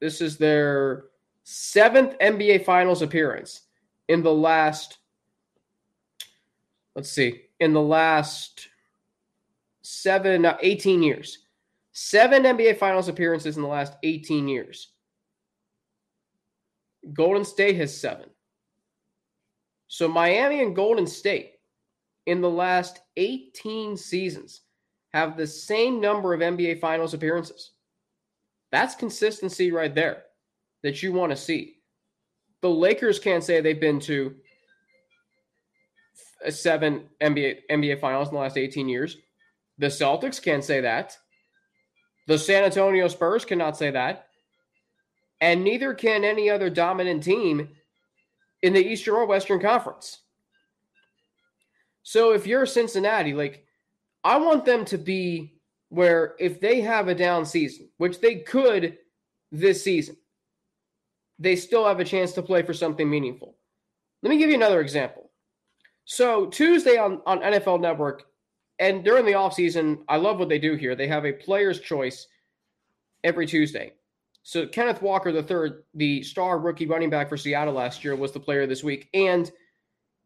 This 0.00 0.22
is 0.22 0.38
their 0.38 1.04
seventh 1.44 2.18
NBA 2.18 2.64
Finals 2.64 3.02
appearance 3.02 3.66
in 4.08 4.22
the 4.22 4.32
last. 4.32 4.96
Let's 6.94 7.10
see, 7.10 7.42
in 7.60 7.74
the 7.74 7.82
last 7.82 8.68
seven, 9.82 10.46
uh, 10.46 10.56
18 10.62 11.02
years. 11.02 11.40
Seven 11.92 12.44
NBA 12.44 12.78
Finals 12.78 13.08
appearances 13.08 13.56
in 13.56 13.62
the 13.62 13.68
last 13.68 13.92
18 14.02 14.48
years. 14.48 14.92
Golden 17.12 17.44
State 17.44 17.76
has 17.76 17.94
seven. 17.94 18.30
So 19.88 20.08
Miami 20.08 20.62
and 20.62 20.74
Golden 20.74 21.06
State 21.06 21.56
in 22.24 22.40
the 22.40 22.50
last 22.50 23.00
18 23.18 23.94
seasons 23.98 24.62
have 25.12 25.36
the 25.36 25.46
same 25.46 26.00
number 26.00 26.32
of 26.32 26.40
NBA 26.40 26.80
Finals 26.80 27.12
appearances. 27.12 27.72
That's 28.72 28.94
consistency 28.94 29.70
right 29.72 29.94
there 29.94 30.24
that 30.82 31.02
you 31.02 31.12
want 31.12 31.30
to 31.30 31.36
see. 31.36 31.76
The 32.62 32.70
Lakers 32.70 33.18
can't 33.18 33.44
say 33.44 33.60
they've 33.60 33.80
been 33.80 34.00
to 34.00 34.34
seven 36.50 37.08
NBA 37.20 37.60
NBA 37.70 38.00
Finals 38.00 38.28
in 38.28 38.34
the 38.34 38.40
last 38.40 38.56
18 38.56 38.88
years. 38.88 39.16
The 39.78 39.86
Celtics 39.86 40.42
can't 40.42 40.64
say 40.64 40.80
that. 40.80 41.16
The 42.26 42.38
San 42.38 42.64
Antonio 42.64 43.08
Spurs 43.08 43.44
cannot 43.44 43.76
say 43.76 43.90
that. 43.90 44.28
And 45.40 45.62
neither 45.62 45.94
can 45.94 46.24
any 46.24 46.48
other 46.48 46.70
dominant 46.70 47.22
team 47.22 47.68
in 48.62 48.72
the 48.72 48.84
Eastern 48.84 49.14
or 49.14 49.26
Western 49.26 49.60
Conference. 49.60 50.20
So 52.02 52.32
if 52.32 52.46
you're 52.46 52.66
Cincinnati, 52.66 53.34
like 53.34 53.66
I 54.24 54.38
want 54.38 54.64
them 54.64 54.84
to 54.86 54.98
be 54.98 55.55
where 55.88 56.34
if 56.38 56.60
they 56.60 56.80
have 56.80 57.08
a 57.08 57.14
down 57.14 57.46
season, 57.46 57.88
which 57.98 58.20
they 58.20 58.36
could 58.36 58.98
this 59.52 59.82
season, 59.82 60.16
they 61.38 61.56
still 61.56 61.86
have 61.86 62.00
a 62.00 62.04
chance 62.04 62.32
to 62.32 62.42
play 62.42 62.62
for 62.62 62.74
something 62.74 63.08
meaningful. 63.08 63.56
Let 64.22 64.30
me 64.30 64.38
give 64.38 64.48
you 64.48 64.56
another 64.56 64.80
example. 64.80 65.30
So 66.04 66.46
Tuesday 66.46 66.96
on, 66.96 67.20
on 67.26 67.40
NFL 67.40 67.80
Network, 67.80 68.24
and 68.78 69.04
during 69.04 69.24
the 69.24 69.32
offseason, 69.32 69.98
I 70.08 70.16
love 70.16 70.38
what 70.38 70.48
they 70.48 70.58
do 70.58 70.74
here. 70.74 70.94
They 70.94 71.08
have 71.08 71.24
a 71.24 71.32
player's 71.32 71.80
choice 71.80 72.26
every 73.24 73.46
Tuesday. 73.46 73.92
So 74.42 74.66
Kenneth 74.66 75.02
Walker 75.02 75.32
the 75.32 75.42
third, 75.42 75.84
the 75.94 76.22
star 76.22 76.58
rookie 76.58 76.86
running 76.86 77.10
back 77.10 77.28
for 77.28 77.36
Seattle 77.36 77.74
last 77.74 78.04
year, 78.04 78.14
was 78.14 78.32
the 78.32 78.40
player 78.40 78.66
this 78.66 78.84
week, 78.84 79.08
and 79.12 79.50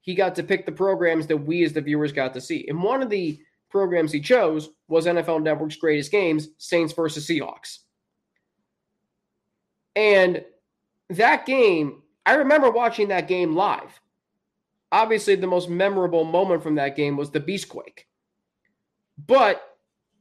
he 0.02 0.14
got 0.14 0.34
to 0.34 0.42
pick 0.42 0.66
the 0.66 0.72
programs 0.72 1.26
that 1.28 1.36
we 1.36 1.64
as 1.64 1.72
the 1.72 1.80
viewers 1.80 2.12
got 2.12 2.34
to 2.34 2.40
see. 2.40 2.66
And 2.68 2.82
one 2.82 3.02
of 3.02 3.10
the 3.10 3.38
programs 3.70 4.12
he 4.12 4.20
chose 4.20 4.70
was 4.88 5.06
NFL 5.06 5.42
Network's 5.42 5.76
greatest 5.76 6.10
games, 6.10 6.48
Saints 6.58 6.92
versus 6.92 7.26
Seahawks. 7.26 7.78
And 9.96 10.44
that 11.10 11.46
game, 11.46 12.02
I 12.26 12.34
remember 12.34 12.70
watching 12.70 13.08
that 13.08 13.28
game 13.28 13.54
live. 13.54 14.00
Obviously, 14.92 15.36
the 15.36 15.46
most 15.46 15.68
memorable 15.68 16.24
moment 16.24 16.62
from 16.62 16.74
that 16.76 16.96
game 16.96 17.16
was 17.16 17.30
the 17.30 17.40
Beastquake. 17.40 18.06
But 19.26 19.62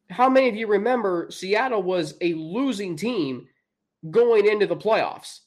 how 0.10 0.30
many 0.30 0.50
of 0.50 0.56
you 0.56 0.68
remember 0.68 1.28
Seattle 1.32 1.84
was 1.84 2.16
a 2.22 2.34
losing 2.34 2.96
team 2.96 3.48
going 4.10 4.48
into 4.48 4.68
the 4.68 4.76
playoffs? 4.76 5.40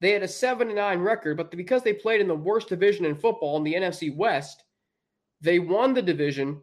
They 0.00 0.10
had 0.10 0.22
a 0.22 0.28
7 0.28 0.74
9 0.74 0.98
record, 1.00 1.36
but 1.36 1.50
because 1.50 1.82
they 1.82 1.92
played 1.92 2.20
in 2.20 2.28
the 2.28 2.34
worst 2.34 2.68
division 2.68 3.04
in 3.04 3.14
football 3.14 3.56
in 3.56 3.64
the 3.64 3.74
NFC 3.74 4.14
West, 4.14 4.64
they 5.40 5.58
won 5.58 5.94
the 5.94 6.02
division 6.02 6.60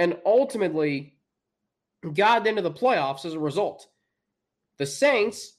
and 0.00 0.16
ultimately 0.24 1.14
got 2.14 2.46
into 2.46 2.62
the 2.62 2.70
playoffs 2.70 3.26
as 3.26 3.34
a 3.34 3.38
result. 3.38 3.86
The 4.78 4.86
Saints, 4.86 5.58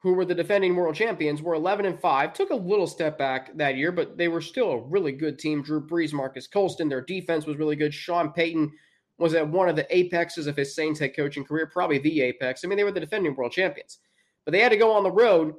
who 0.00 0.14
were 0.14 0.24
the 0.24 0.32
defending 0.32 0.76
world 0.76 0.94
champions, 0.94 1.42
were 1.42 1.54
11 1.54 1.84
and 1.84 2.00
5, 2.00 2.32
took 2.32 2.50
a 2.50 2.54
little 2.54 2.86
step 2.86 3.18
back 3.18 3.56
that 3.56 3.76
year, 3.76 3.90
but 3.90 4.16
they 4.16 4.28
were 4.28 4.40
still 4.40 4.70
a 4.70 4.80
really 4.86 5.10
good 5.10 5.40
team. 5.40 5.60
Drew 5.60 5.84
Brees, 5.84 6.12
Marques 6.12 6.46
Colston, 6.46 6.88
their 6.88 7.00
defense 7.00 7.46
was 7.46 7.56
really 7.56 7.74
good. 7.74 7.92
Sean 7.92 8.30
Payton 8.30 8.70
was 9.18 9.34
at 9.34 9.48
one 9.48 9.68
of 9.68 9.74
the 9.74 9.92
apexes 9.92 10.46
of 10.46 10.56
his 10.56 10.76
Saints 10.76 11.00
head 11.00 11.16
coaching 11.16 11.44
career, 11.44 11.66
probably 11.66 11.98
the 11.98 12.20
apex. 12.20 12.64
I 12.64 12.68
mean, 12.68 12.76
they 12.76 12.84
were 12.84 12.92
the 12.92 13.00
defending 13.00 13.34
world 13.34 13.50
champions, 13.50 13.98
but 14.44 14.52
they 14.52 14.60
had 14.60 14.70
to 14.70 14.76
go 14.76 14.92
on 14.92 15.02
the 15.02 15.10
road 15.10 15.52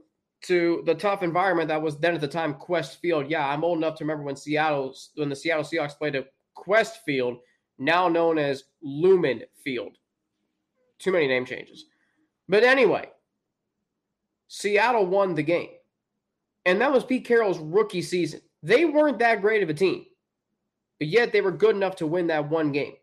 to 0.44 0.84
the 0.86 0.96
tough 0.96 1.22
environment 1.22 1.68
that 1.68 1.82
was 1.82 1.98
then 1.98 2.16
at 2.16 2.22
the 2.22 2.30
time 2.30 2.54
Qwest 2.54 2.96
Field. 3.02 3.30
Yeah, 3.30 3.46
I'm 3.46 3.66
old 3.66 3.78
enough 3.78 3.98
to 3.98 4.06
remember 4.06 4.24
when 4.24 4.38
Seattle 4.38 4.96
when 5.16 5.28
the 5.28 5.36
Seattle 5.36 5.66
Seahawks 5.66 5.98
played 5.98 6.16
at 6.16 6.28
Qwest 6.58 7.00
Field 7.06 7.40
now 7.78 8.08
known 8.08 8.38
as 8.38 8.64
Lumen 8.82 9.44
Field. 9.64 9.98
Too 11.00 11.12
many 11.12 11.28
name 11.28 11.46
changes. 11.46 11.86
But 12.48 12.64
anyway, 12.64 13.10
Seattle 14.48 15.06
won 15.06 15.36
the 15.36 15.44
game. 15.44 15.70
And 16.66 16.82
that 16.82 16.92
was 16.92 17.04
Pete 17.04 17.26
Carroll's 17.26 17.60
rookie 17.60 18.02
season. 18.02 18.42
They 18.64 18.86
weren't 18.86 19.20
that 19.20 19.42
great 19.42 19.62
of 19.62 19.70
a 19.70 19.74
team, 19.74 20.06
but 21.00 21.08
yet 21.08 21.32
they 21.32 21.42
were 21.42 21.52
good 21.52 21.76
enough 21.76 21.96
to 21.98 22.08
win 22.08 22.28
that 22.28 22.50
one 22.50 22.72
game. 22.72 22.94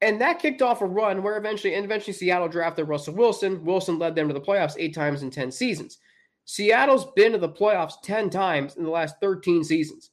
And 0.00 0.18
that 0.22 0.38
kicked 0.38 0.62
off 0.62 0.80
a 0.80 0.86
run 0.86 1.22
where 1.22 1.36
eventually, 1.36 1.74
and 1.74 1.84
eventually 1.84 2.14
Seattle 2.14 2.48
drafted 2.48 2.88
Russell 2.88 3.14
Wilson. 3.14 3.62
Wilson 3.64 3.98
led 3.98 4.14
them 4.14 4.28
to 4.28 4.34
the 4.34 4.40
playoffs 4.40 4.76
eight 4.78 4.94
times 4.94 5.22
in 5.22 5.30
10 5.30 5.52
seasons. 5.52 5.98
Seattle's 6.46 7.12
been 7.14 7.32
to 7.32 7.38
the 7.38 7.50
playoffs 7.50 8.00
10 8.02 8.30
times 8.30 8.76
in 8.76 8.84
the 8.84 8.90
last 8.90 9.16
13 9.20 9.62
seasons. 9.62 10.10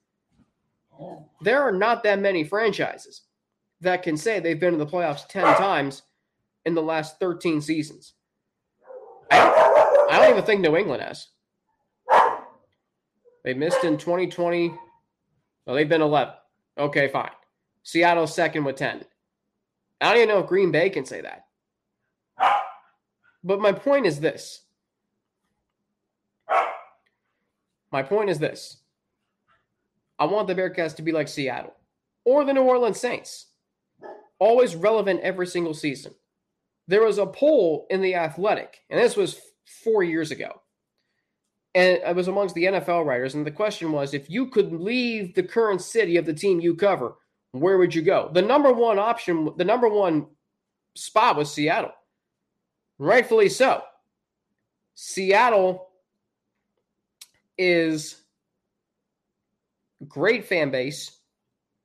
There 1.42 1.62
are 1.62 1.72
not 1.72 2.04
that 2.04 2.20
many 2.20 2.44
franchises 2.44 3.24
that 3.82 4.04
can 4.04 4.18
say 4.18 4.39
they've 4.39 4.60
been 4.60 4.74
in 4.74 4.80
the 4.80 4.86
playoffs 4.86 5.27
10 5.27 5.44
times 5.56 6.04
in 6.66 6.74
the 6.74 6.82
last 6.82 7.20
13 7.20 7.62
seasons. 7.62 8.13
I 9.32 9.38
don't, 9.39 10.12
I 10.12 10.20
don't 10.20 10.32
even 10.32 10.44
think 10.44 10.62
New 10.62 10.75
England 10.75 11.04
has. 11.04 11.27
They 13.44 13.54
missed 13.54 13.84
in 13.84 13.98
2020. 13.98 14.74
Well, 15.66 15.75
they've 15.75 15.88
been 15.88 16.01
11. 16.01 16.34
Okay, 16.77 17.08
fine. 17.08 17.32
Seattle's 17.84 18.34
second 18.34 18.63
with 18.66 18.75
10. 18.75 19.06
I 20.01 20.10
don't 20.10 20.18
even 20.18 20.30
know 20.30 20.39
if 20.39 20.48
Green 20.48 20.72
Bay 20.72 20.89
can 20.89 21.06
say 21.06 21.22
that. 21.22 21.46
But 23.44 23.62
my 23.62 23.72
point 23.72 24.06
is 24.06 24.20
this. 24.20 24.63
My 27.92 28.04
point 28.04 28.30
is 28.30 28.39
this. 28.39 28.77
I 30.19 30.25
want 30.25 30.47
the 30.47 30.55
Bearcats 30.55 30.95
to 30.95 31.01
be 31.01 31.12
like 31.12 31.27
Seattle 31.27 31.75
or 32.25 32.43
the 32.43 32.53
New 32.53 32.63
Orleans 32.63 33.00
Saints, 33.00 33.47
always 34.39 34.75
relevant 34.75 35.21
every 35.21 35.47
single 35.47 35.74
season. 35.74 36.13
There 36.88 37.03
was 37.03 37.17
a 37.17 37.25
poll 37.25 37.86
in 37.89 38.01
The 38.01 38.15
Athletic, 38.15 38.81
and 38.89 39.00
this 39.00 39.15
was 39.15 39.39
four 39.83 40.03
years 40.03 40.31
ago. 40.31 40.62
And 41.75 42.00
it 42.05 42.15
was 42.15 42.27
amongst 42.27 42.55
the 42.55 42.63
NFL 42.63 43.05
writers. 43.05 43.36
And 43.36 43.45
the 43.45 43.51
question 43.51 43.91
was 43.91 44.13
if 44.13 44.29
you 44.29 44.47
could 44.47 44.74
leave 44.74 45.36
the 45.36 45.43
current 45.43 45.81
city 45.81 46.17
of 46.17 46.25
the 46.25 46.33
team 46.33 46.59
you 46.59 46.75
cover, 46.75 47.15
where 47.51 47.77
would 47.77 47.93
you 47.93 48.01
go? 48.01 48.31
The 48.33 48.41
number 48.41 48.74
one 48.74 48.97
option, 48.97 49.51
the 49.57 49.65
number 49.65 49.88
one 49.88 50.27
spot 50.95 51.36
was 51.36 51.53
Seattle. 51.53 51.91
Rightfully 52.97 53.50
so. 53.50 53.83
Seattle 54.95 55.89
is 57.57 58.24
great 60.08 60.46
fan 60.46 60.72
base, 60.72 61.20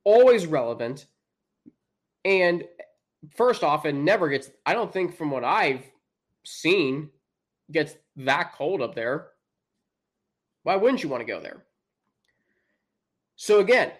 always 0.03 0.45
relevant, 0.45 1.05
and 2.25 2.63
first 3.35 3.63
off, 3.63 3.85
it 3.85 3.93
never 3.93 4.29
gets, 4.29 4.49
I 4.65 4.73
don't 4.73 4.91
think 4.91 5.15
from 5.17 5.31
what 5.31 5.43
I've 5.43 5.83
seen, 6.43 7.09
gets 7.71 7.95
that 8.17 8.53
cold 8.53 8.81
up 8.81 8.95
there. 8.95 9.27
Why 10.63 10.75
wouldn't 10.75 11.03
you 11.03 11.09
want 11.09 11.21
to 11.21 11.31
go 11.31 11.41
there? 11.41 11.65
So 13.35 13.59
again, 13.59 13.91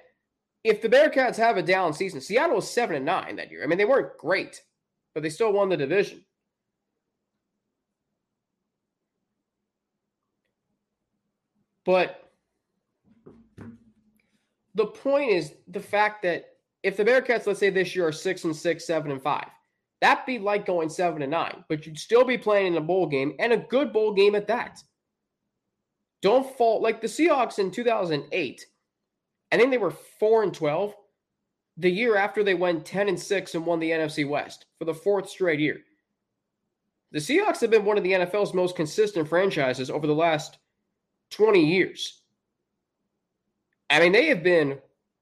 if 0.63 0.82
the 0.82 0.89
Bearcats 0.89 1.36
have 1.38 1.58
a 1.58 1.63
down 1.63 1.93
season, 1.93 2.22
Seattle 2.22 2.58
was 2.58 2.70
seven 2.70 2.96
and 2.96 3.05
nine 3.05 3.36
that 3.36 3.51
year. 3.51 3.63
I 3.63 3.67
mean, 3.67 3.77
they 3.77 3.86
weren't 3.86 4.17
great, 4.17 4.62
but 5.13 5.24
they 5.24 5.29
still 5.29 5.51
won 5.51 5.70
the 5.70 5.77
division. 5.77 6.24
But 11.86 12.22
the 14.75 14.87
point 14.87 15.31
is 15.31 15.53
the 15.67 15.79
fact 15.79 16.23
that 16.23 16.45
if 16.83 16.97
the 16.97 17.05
Bearcats, 17.05 17.47
let's 17.47 17.59
say 17.59 17.69
this 17.69 17.95
year, 17.95 18.07
are 18.07 18.11
six 18.11 18.43
and 18.43 18.55
six, 18.55 18.85
seven 18.85 19.11
and 19.11 19.21
five, 19.21 19.47
that'd 20.01 20.25
be 20.25 20.39
like 20.39 20.65
going 20.65 20.89
seven 20.89 21.21
and 21.21 21.31
nine, 21.31 21.63
but 21.69 21.85
you'd 21.85 21.97
still 21.97 22.25
be 22.25 22.37
playing 22.37 22.67
in 22.67 22.77
a 22.77 22.81
bowl 22.81 23.07
game 23.07 23.33
and 23.39 23.53
a 23.53 23.57
good 23.57 23.93
bowl 23.93 24.13
game 24.13 24.35
at 24.35 24.47
that. 24.47 24.81
Don't 26.21 26.57
fall 26.57 26.81
like 26.81 27.01
the 27.01 27.07
Seahawks 27.07 27.59
in 27.59 27.71
2008. 27.71 28.65
I 29.51 29.57
think 29.57 29.71
they 29.71 29.77
were 29.77 29.91
four 29.91 30.43
and 30.43 30.53
12 30.53 30.93
the 31.77 31.89
year 31.89 32.17
after 32.17 32.43
they 32.43 32.53
went 32.53 32.85
10 32.85 33.09
and 33.09 33.19
6 33.19 33.55
and 33.55 33.65
won 33.65 33.79
the 33.79 33.91
NFC 33.91 34.27
West 34.27 34.65
for 34.79 34.85
the 34.85 34.93
fourth 34.93 35.29
straight 35.29 35.59
year. 35.59 35.81
The 37.11 37.19
Seahawks 37.19 37.61
have 37.61 37.69
been 37.69 37.85
one 37.85 37.97
of 37.97 38.03
the 38.03 38.13
NFL's 38.13 38.53
most 38.53 38.75
consistent 38.75 39.27
franchises 39.27 39.89
over 39.89 40.07
the 40.07 40.15
last 40.15 40.57
20 41.31 41.63
years. 41.63 42.22
I 43.93 44.00
mean, 44.00 44.12
they 44.12 44.25
have 44.25 44.41
been 44.41 44.79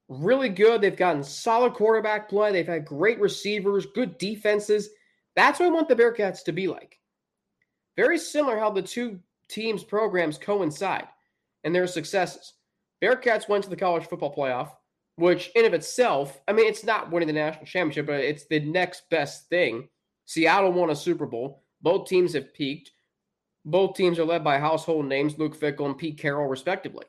really 0.07 0.47
good. 0.47 0.79
They've 0.79 0.95
gotten 0.95 1.25
solid 1.25 1.73
quarterback 1.73 2.29
play. 2.29 2.53
They've 2.53 2.65
had 2.65 2.85
great 2.85 3.19
receivers, 3.19 3.85
good 3.85 4.17
defenses. 4.17 4.89
That's 5.35 5.59
what 5.59 5.65
I 5.65 5.71
want 5.71 5.89
the 5.89 5.95
Bearcats 5.95 6.43
to 6.45 6.53
be 6.53 6.69
like. 6.69 6.97
Very 7.97 8.17
similar 8.17 8.57
how 8.57 8.69
the 8.69 8.81
two 8.81 9.19
teams' 9.49 9.83
programs 9.83 10.37
coincide 10.37 11.07
and 11.65 11.75
their 11.75 11.85
successes. 11.85 12.53
Bearcats 13.03 13.49
went 13.49 13.65
to 13.65 13.69
the 13.69 13.75
college 13.75 14.05
football 14.05 14.33
playoff, 14.33 14.71
which 15.17 15.51
in 15.55 15.65
of 15.65 15.73
itself, 15.73 16.39
I 16.47 16.53
mean, 16.53 16.67
it's 16.67 16.85
not 16.85 17.11
winning 17.11 17.27
the 17.27 17.33
national 17.33 17.65
championship, 17.65 18.05
but 18.05 18.21
it's 18.21 18.45
the 18.45 18.61
next 18.61 19.09
best 19.09 19.49
thing. 19.49 19.89
Seattle 20.27 20.71
won 20.71 20.91
a 20.91 20.95
Super 20.95 21.25
Bowl. 21.25 21.63
Both 21.81 22.07
teams 22.07 22.33
have 22.35 22.53
peaked. 22.53 22.91
Both 23.65 23.97
teams 23.97 24.17
are 24.17 24.25
led 24.25 24.45
by 24.45 24.59
household 24.59 25.07
names, 25.07 25.37
Luke 25.37 25.59
Fickell 25.59 25.87
and 25.87 25.97
Pete 25.97 26.17
Carroll, 26.17 26.47
respectively. 26.47 27.05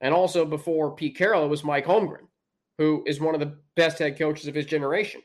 And 0.00 0.14
also 0.14 0.44
before 0.44 0.94
Pete 0.94 1.16
Carroll, 1.16 1.44
it 1.44 1.48
was 1.48 1.64
Mike 1.64 1.86
Holmgren, 1.86 2.26
who 2.78 3.02
is 3.06 3.20
one 3.20 3.34
of 3.34 3.40
the 3.40 3.56
best 3.74 3.98
head 3.98 4.18
coaches 4.18 4.46
of 4.46 4.54
his 4.54 4.66
generation. 4.66 5.22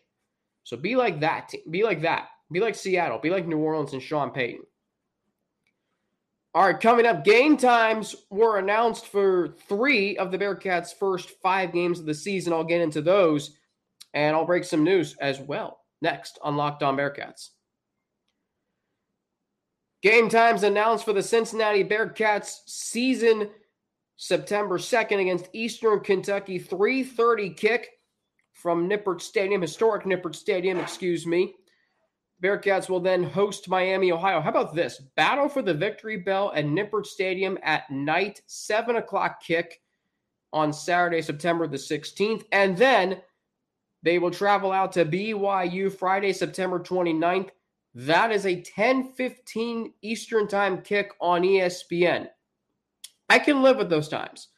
So 0.63 0.77
be 0.77 0.95
like 0.95 1.19
that. 1.19 1.51
Be 1.69 1.83
like 1.83 2.01
that. 2.01 2.29
Be 2.51 2.59
like 2.59 2.75
Seattle. 2.75 3.19
Be 3.19 3.29
like 3.29 3.47
New 3.47 3.59
Orleans 3.59 3.93
and 3.93 4.01
Sean 4.01 4.31
Payton. 4.31 4.65
All 6.55 6.67
right, 6.67 6.79
coming 6.79 7.07
up, 7.07 7.23
game 7.23 7.57
times 7.57 8.15
were 8.29 8.59
announced 8.59 9.07
for 9.07 9.55
three 9.67 10.15
of 10.17 10.31
the 10.31 10.37
Bearcats' 10.37 10.93
first 10.93 11.31
five 11.41 11.73
games 11.73 11.99
of 11.99 12.05
the 12.05 12.13
season. 12.13 12.53
I'll 12.53 12.63
get 12.63 12.79
into 12.79 13.01
those, 13.01 13.57
and 14.13 14.35
I'll 14.35 14.45
break 14.45 14.63
some 14.63 14.83
news 14.83 15.15
as 15.19 15.39
well 15.39 15.79
next 16.03 16.37
on 16.43 16.55
Locked 16.55 16.83
On 16.83 16.95
Bearcats. 16.95 17.49
Game 20.03 20.29
times 20.29 20.61
announced 20.61 21.05
for 21.05 21.13
the 21.13 21.23
Cincinnati 21.23 21.83
Bearcats 21.83 22.57
season 22.67 23.49
September 24.17 24.77
2nd 24.77 25.19
against 25.19 25.49
Eastern 25.53 25.99
Kentucky. 25.99 26.59
3:30 26.59 27.55
kick 27.55 27.89
from 28.53 28.87
Nippert 28.87 29.21
Stadium, 29.21 29.61
historic 29.61 30.05
Nippert 30.05 30.35
Stadium, 30.35 30.79
excuse 30.79 31.25
me. 31.25 31.55
Bearcats 32.41 32.89
will 32.89 32.99
then 32.99 33.23
host 33.23 33.69
Miami, 33.69 34.11
Ohio. 34.11 34.41
How 34.41 34.49
about 34.49 34.75
this? 34.75 34.99
Battle 35.15 35.47
for 35.47 35.61
the 35.61 35.73
Victory 35.73 36.17
Bell 36.17 36.51
at 36.53 36.65
Nippert 36.65 37.05
Stadium 37.05 37.57
at 37.63 37.89
night, 37.89 38.41
7 38.47 38.97
o'clock 38.97 39.41
kick 39.41 39.81
on 40.51 40.73
Saturday, 40.73 41.21
September 41.21 41.67
the 41.67 41.77
16th. 41.77 42.45
And 42.51 42.77
then 42.77 43.21
they 44.03 44.19
will 44.19 44.31
travel 44.31 44.71
out 44.71 44.91
to 44.93 45.05
BYU 45.05 45.91
Friday, 45.91 46.33
September 46.33 46.79
29th. 46.79 47.49
That 47.95 48.31
is 48.31 48.45
a 48.45 48.61
10:15 48.61 49.93
Eastern 50.01 50.47
Time 50.47 50.81
kick 50.81 51.13
on 51.21 51.43
ESPN. 51.43 52.29
I 53.33 53.39
can 53.39 53.63
live 53.63 53.77
with 53.77 53.89
those 53.89 54.09
times. 54.09 54.49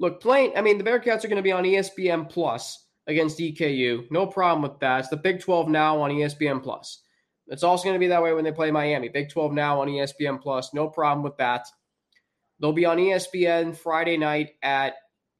Look, 0.00 0.20
playing, 0.20 0.56
I 0.56 0.62
mean, 0.62 0.78
the 0.78 0.84
Bearcats 0.84 1.24
are 1.24 1.28
going 1.28 1.36
to 1.36 1.42
be 1.42 1.52
on 1.52 1.62
ESPN 1.62 2.28
Plus 2.28 2.88
against 3.06 3.38
EKU. 3.38 4.10
No 4.10 4.26
problem 4.26 4.68
with 4.68 4.80
that. 4.80 4.98
It's 4.98 5.08
the 5.10 5.16
Big 5.16 5.38
12 5.38 5.68
now 5.68 6.02
on 6.02 6.10
ESPN 6.10 6.60
Plus. 6.60 7.02
It's 7.46 7.62
also 7.62 7.84
going 7.84 7.94
to 7.94 8.00
be 8.00 8.08
that 8.08 8.20
way 8.20 8.32
when 8.32 8.42
they 8.42 8.50
play 8.50 8.72
Miami. 8.72 9.08
Big 9.08 9.28
12 9.28 9.52
now 9.52 9.80
on 9.80 9.86
ESPN 9.86 10.42
Plus. 10.42 10.74
No 10.74 10.88
problem 10.88 11.22
with 11.22 11.36
that. 11.36 11.68
They'll 12.58 12.72
be 12.72 12.84
on 12.84 12.98
ESPN 12.98 13.76
Friday 13.76 14.16
night 14.16 14.54
at 14.64 14.94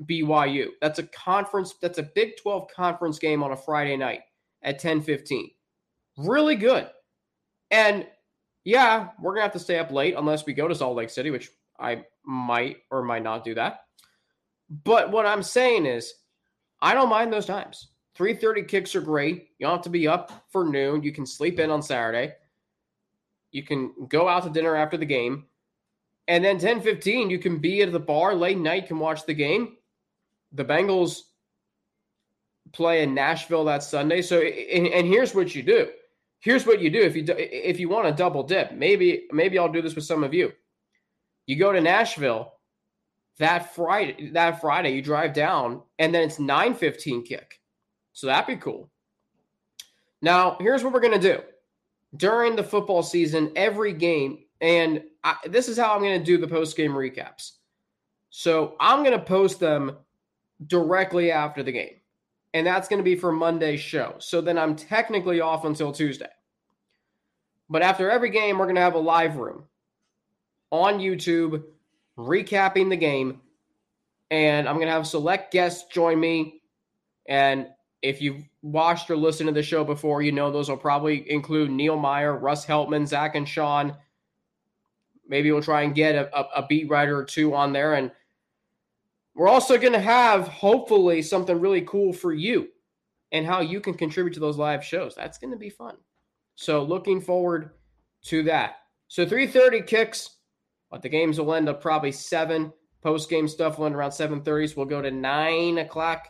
BYU. 0.05 0.69
That's 0.81 1.01
a 1.01 1.09
conference, 1.09 1.75
that's 1.83 1.99
a 1.99 2.05
Big 2.15 2.37
12 2.41 2.69
conference 2.73 3.19
game 3.19 3.43
on 3.43 3.51
a 3.51 3.57
Friday 3.57 3.97
night 3.97 4.21
at 4.63 4.81
10:15. 4.81 5.51
Really 6.19 6.55
good. 6.55 6.89
And 7.73 8.07
yeah, 8.63 9.09
we're 9.21 9.33
going 9.33 9.41
to 9.41 9.47
have 9.47 9.53
to 9.55 9.59
stay 9.59 9.81
up 9.81 9.91
late 9.91 10.15
unless 10.17 10.47
we 10.47 10.53
go 10.53 10.69
to 10.69 10.75
Salt 10.77 10.95
Lake 10.95 11.11
City, 11.11 11.33
which 11.33 11.51
I 11.81 12.05
might 12.25 12.79
or 12.91 13.03
might 13.03 13.23
not 13.23 13.45
do 13.45 13.55
that. 13.55 13.81
But 14.69 15.11
what 15.11 15.27
I'm 15.27 15.43
saying 15.43 15.87
is 15.87 16.15
I 16.81 16.95
don't 16.95 17.09
mind 17.09 17.33
those 17.33 17.47
times. 17.47 17.89
3:30 18.17 18.69
kicks 18.69 18.95
are 18.95 19.01
great. 19.01 19.49
You 19.59 19.67
don't 19.67 19.77
have 19.77 19.83
to 19.83 19.91
be 19.91 20.07
up 20.07 20.45
for 20.51 20.65
noon. 20.65 21.03
You 21.03 21.13
can 21.13 21.27
sleep 21.27 21.59
in 21.59 21.71
on 21.71 21.83
Saturday. 21.83 22.35
You 23.51 23.63
can 23.63 23.93
go 24.09 24.29
out 24.29 24.45
to 24.45 24.51
dinner 24.51 24.77
after 24.77 24.97
the 24.97 25.07
game. 25.07 25.47
And 26.29 26.45
then 26.45 26.59
10:15 26.59 27.31
you 27.31 27.39
can 27.39 27.59
be 27.59 27.83
at 27.83 27.93
the 27.93 28.01
bar 28.01 28.35
late 28.35 28.59
night, 28.59 28.87
can 28.87 28.99
watch 28.99 29.27
the 29.27 29.35
game. 29.35 29.77
The 30.53 30.65
Bengals 30.65 31.23
play 32.73 33.03
in 33.03 33.15
Nashville 33.15 33.65
that 33.65 33.83
Sunday. 33.83 34.23
So 34.23 34.41
and, 34.41 34.87
and 34.87 35.07
here's 35.07 35.35
what 35.35 35.55
you 35.55 35.63
do. 35.63 35.91
Here's 36.41 36.67
what 36.67 36.81
you 36.81 36.91
do 36.91 37.01
if 37.01 37.17
you 37.17 37.25
if 37.29 37.81
you 37.81 37.89
want 37.89 38.07
to 38.07 38.13
double 38.13 38.43
dip. 38.43 38.73
Maybe 38.73 39.27
maybe 39.33 39.59
I'll 39.59 39.73
do 39.73 39.83
this 39.83 39.95
with 39.95 40.05
some 40.05 40.23
of 40.23 40.35
you. 40.35 40.53
You 41.47 41.57
go 41.57 41.73
to 41.73 41.81
Nashville 41.81 42.55
that 43.39 43.75
Friday, 43.75 44.31
that 44.31 44.61
Friday, 44.61 44.91
you 44.91 45.03
drive 45.03 45.33
down, 45.33 45.83
and 45.99 46.15
then 46.15 46.23
it's 46.23 46.39
9:15 46.39 47.25
kick. 47.25 47.61
So 48.13 48.27
that'd 48.27 48.47
be 48.47 48.61
cool. 48.61 48.91
Now, 50.23 50.57
here's 50.61 50.85
what 50.85 50.93
we're 50.93 51.01
gonna 51.01 51.19
do 51.19 51.43
during 52.17 52.55
the 52.57 52.63
football 52.63 53.03
season, 53.03 53.53
every 53.57 53.93
game, 53.93 54.45
and 54.61 55.03
I, 55.25 55.37
this 55.47 55.69
is 55.69 55.77
how 55.77 55.95
I'm 55.95 56.03
gonna 56.03 56.23
do 56.23 56.39
the 56.39 56.47
post 56.47 56.77
game 56.77 56.93
recaps. 56.93 57.53
So 58.31 58.77
I'm 58.81 59.03
gonna 59.03 59.19
post 59.19 59.61
them 59.61 59.97
directly 60.67 61.33
after 61.33 61.63
the 61.63 61.73
game, 61.73 62.01
and 62.55 62.67
that's 62.67 62.89
gonna 62.89 63.03
be 63.03 63.17
for 63.17 63.33
Monday's 63.33 63.81
show. 63.81 64.15
So 64.19 64.41
then 64.41 64.57
I'm 64.57 64.77
technically 64.77 65.41
off 65.41 65.65
until 65.65 65.93
Tuesday. 65.93 66.31
But 67.69 67.83
after 67.83 68.11
every 68.11 68.31
game, 68.31 68.59
we're 68.59 68.67
gonna 68.67 68.81
have 68.81 68.95
a 68.95 68.99
live 68.99 69.37
room 69.37 69.65
on 70.71 70.99
YouTube 70.99 71.63
recapping 72.19 72.91
the 72.91 72.97
game. 72.97 73.41
And 74.31 74.69
I'm 74.69 74.77
going 74.77 74.87
to 74.87 74.93
have 74.93 75.07
select 75.07 75.53
guests 75.53 75.85
join 75.93 76.19
me. 76.19 76.63
And 77.29 77.69
if 78.03 78.21
you've 78.21 78.43
watched 78.63 79.11
or 79.11 79.17
listened 79.17 79.49
to 79.49 79.53
the 79.53 79.63
show 79.63 79.85
before, 79.85 80.23
you 80.23 80.33
know 80.33 80.51
those 80.51 80.69
will 80.69 80.77
probably 80.77 81.31
include 81.31 81.71
Neil 81.71 81.97
Meyer, 81.97 82.37
Russ 82.37 82.67
Heltman, 82.67 83.07
Zach, 83.07 83.35
and 83.35 83.49
Sean. 83.49 83.97
Maybe 85.27 85.51
we'll 85.51 85.63
try 85.63 85.83
and 85.83 85.95
get 85.95 86.15
a, 86.15 86.39
a, 86.39 86.63
a 86.63 86.67
beat 86.67 86.89
writer 86.91 87.19
or 87.19 87.25
two 87.25 87.55
on 87.55 87.73
there. 87.73 87.95
And 87.95 88.11
we're 89.35 89.49
also 89.49 89.79
going 89.79 89.95
to 89.95 90.01
have, 90.01 90.49
hopefully, 90.49 91.23
something 91.23 91.61
really 91.61 91.83
cool 91.83 92.13
for 92.13 92.33
you 92.33 92.69
and 93.33 93.47
how 93.47 93.61
you 93.61 93.81
can 93.81 93.95
contribute 93.95 94.35
to 94.35 94.41
those 94.41 94.59
live 94.59 94.85
shows. 94.85 95.15
That's 95.15 95.39
going 95.39 95.53
to 95.53 95.59
be 95.59 95.71
fun. 95.71 95.97
So 96.57 96.83
looking 96.85 97.21
forward 97.21 97.71
to 98.27 98.43
that. 98.45 98.77
So 99.09 99.27
3:30 99.27 99.87
kicks 99.87 100.34
but 100.95 101.03
the 101.03 101.09
games 101.09 101.41
will 101.41 101.53
end 101.53 101.69
up 101.69 101.83
probably 101.83 102.13
seven. 102.13 102.73
Post 103.03 103.29
game 103.29 103.49
stuff 103.49 103.79
will 103.79 103.87
end 103.87 103.97
around 103.97 104.13
seven 104.13 104.41
thirty. 104.41 104.69
So 104.69 104.75
we'll 104.77 104.87
go 104.87 105.03
to 105.03 105.11
nine 105.11 105.79
o'clock 105.79 106.29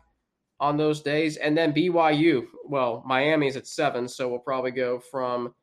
on 0.59 0.79
those 0.79 1.03
days, 1.03 1.37
and 1.37 1.55
then 1.55 1.75
BYU. 1.75 2.47
Well, 2.65 3.05
Miami 3.07 3.47
is 3.47 3.59
at 3.59 3.67
seven, 3.67 4.09
so 4.09 4.27
we'll 4.27 4.39
probably 4.39 4.71
go 4.71 5.01
from 5.11 5.55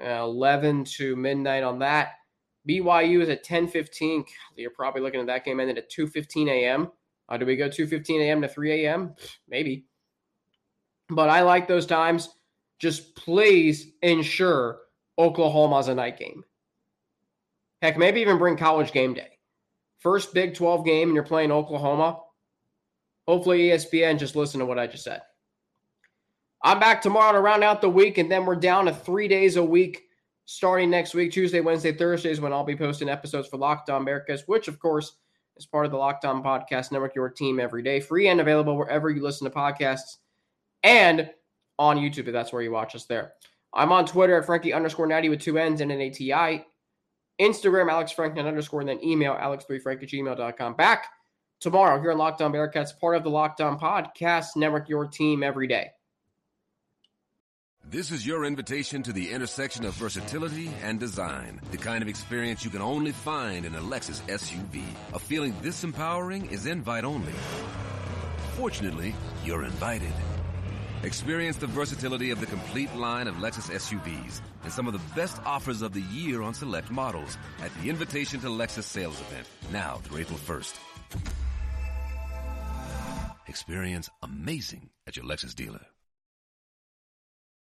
eleven 0.00 0.84
to 0.84 1.16
midnight 1.16 1.64
on 1.64 1.80
that. 1.80 2.10
BYU 2.68 3.20
is 3.20 3.30
at 3.30 3.42
ten 3.42 3.66
fifteen. 3.66 4.24
You're 4.54 4.70
probably 4.70 5.02
looking 5.02 5.18
at 5.18 5.26
that 5.26 5.44
game 5.44 5.58
ended 5.58 5.78
at 5.78 5.90
two 5.90 6.06
fifteen 6.06 6.48
a.m. 6.48 6.92
Uh, 7.28 7.36
do 7.36 7.46
we 7.46 7.56
go 7.56 7.68
two 7.68 7.88
fifteen 7.88 8.20
a.m. 8.20 8.40
to 8.42 8.46
three 8.46 8.84
a.m.? 8.84 9.16
Maybe. 9.48 9.86
But 11.08 11.30
I 11.30 11.42
like 11.42 11.66
those 11.66 11.84
times. 11.84 12.28
Just 12.78 13.16
please 13.16 13.90
ensure 14.02 14.82
Oklahoma's 15.18 15.88
a 15.88 15.96
night 15.96 16.16
game. 16.16 16.44
Heck, 17.82 17.96
maybe 17.96 18.20
even 18.20 18.38
bring 18.38 18.56
college 18.56 18.92
game 18.92 19.14
day. 19.14 19.38
First 19.98 20.34
Big 20.34 20.54
12 20.54 20.84
game 20.84 21.08
and 21.08 21.14
you're 21.14 21.24
playing 21.24 21.52
Oklahoma. 21.52 22.20
Hopefully, 23.26 23.68
ESPN 23.68 24.18
just 24.18 24.36
listen 24.36 24.60
to 24.60 24.66
what 24.66 24.78
I 24.78 24.86
just 24.86 25.04
said. 25.04 25.20
I'm 26.62 26.80
back 26.80 27.02
tomorrow 27.02 27.32
to 27.32 27.40
round 27.40 27.62
out 27.62 27.80
the 27.80 27.88
week, 27.88 28.18
and 28.18 28.30
then 28.30 28.44
we're 28.44 28.56
down 28.56 28.86
to 28.86 28.94
three 28.94 29.28
days 29.28 29.56
a 29.56 29.62
week 29.62 30.02
starting 30.46 30.88
next 30.88 31.14
week 31.14 31.30
Tuesday, 31.30 31.60
Wednesday, 31.60 31.92
Thursdays, 31.92 32.40
when 32.40 32.52
I'll 32.52 32.64
be 32.64 32.74
posting 32.74 33.08
episodes 33.08 33.48
for 33.48 33.58
Locked 33.58 33.90
On 33.90 34.04
Bearcats, 34.04 34.44
which, 34.46 34.66
of 34.66 34.80
course, 34.80 35.18
is 35.58 35.66
part 35.66 35.84
of 35.84 35.92
the 35.92 35.98
Locked 35.98 36.24
On 36.24 36.42
Podcast 36.42 36.90
Network, 36.90 37.14
your 37.14 37.28
team 37.28 37.60
every 37.60 37.82
day. 37.82 38.00
Free 38.00 38.28
and 38.28 38.40
available 38.40 38.76
wherever 38.76 39.10
you 39.10 39.22
listen 39.22 39.48
to 39.48 39.54
podcasts 39.54 40.16
and 40.82 41.30
on 41.78 41.98
YouTube, 41.98 42.26
if 42.26 42.32
that's 42.32 42.52
where 42.52 42.62
you 42.62 42.72
watch 42.72 42.94
us 42.94 43.04
there. 43.04 43.34
I'm 43.74 43.92
on 43.92 44.06
Twitter 44.06 44.38
at 44.38 44.46
Frankie 44.46 44.72
underscore 44.72 45.06
natty 45.06 45.28
with 45.28 45.40
two 45.40 45.58
N's 45.58 45.80
and 45.80 45.92
an 45.92 46.00
ATI. 46.00 46.64
Instagram, 47.40 47.90
Alex 47.90 48.12
Franklin 48.12 48.46
underscore, 48.46 48.80
and 48.80 48.88
then 48.88 49.02
email 49.04 49.34
alex3frank 49.34 50.02
at 50.02 50.08
gmail.com. 50.08 50.74
Back 50.74 51.06
tomorrow 51.60 52.00
here 52.00 52.12
on 52.12 52.18
Locked 52.18 52.42
On 52.42 52.52
Bearcats, 52.52 52.98
part 52.98 53.16
of 53.16 53.24
the 53.24 53.30
Locked 53.30 53.60
On 53.60 53.78
Podcast 53.78 54.56
Network, 54.56 54.88
your 54.88 55.06
team 55.06 55.42
every 55.42 55.66
day. 55.66 55.90
This 57.90 58.10
is 58.10 58.26
your 58.26 58.44
invitation 58.44 59.02
to 59.04 59.14
the 59.14 59.30
intersection 59.30 59.86
of 59.86 59.94
versatility 59.94 60.70
and 60.82 61.00
design. 61.00 61.58
The 61.70 61.78
kind 61.78 62.02
of 62.02 62.08
experience 62.08 62.62
you 62.62 62.70
can 62.70 62.82
only 62.82 63.12
find 63.12 63.64
in 63.64 63.74
a 63.74 63.80
Lexus 63.80 64.20
SUV. 64.28 64.82
A 65.14 65.18
feeling 65.18 65.54
this 65.62 65.84
empowering 65.84 66.46
is 66.50 66.66
invite 66.66 67.04
only. 67.04 67.32
Fortunately, 68.58 69.14
you're 69.42 69.64
invited. 69.64 70.12
Experience 71.02 71.56
the 71.56 71.66
versatility 71.66 72.30
of 72.30 72.40
the 72.40 72.46
complete 72.46 72.94
line 72.94 73.26
of 73.26 73.36
Lexus 73.36 73.70
SUVs 73.70 74.42
and 74.64 74.72
some 74.72 74.86
of 74.86 74.92
the 74.92 75.14
best 75.14 75.40
offers 75.44 75.82
of 75.82 75.92
the 75.92 76.02
year 76.02 76.42
on 76.42 76.54
select 76.54 76.90
models 76.90 77.36
at 77.62 77.74
the 77.80 77.88
Invitation 77.88 78.40
to 78.40 78.48
Lexus 78.48 78.84
sales 78.84 79.20
event, 79.20 79.46
now 79.72 79.96
through 80.04 80.18
April 80.18 80.38
1st. 80.38 80.74
Experience 83.46 84.10
amazing 84.22 84.90
at 85.06 85.16
your 85.16 85.24
Lexus 85.24 85.54
dealer. 85.54 85.86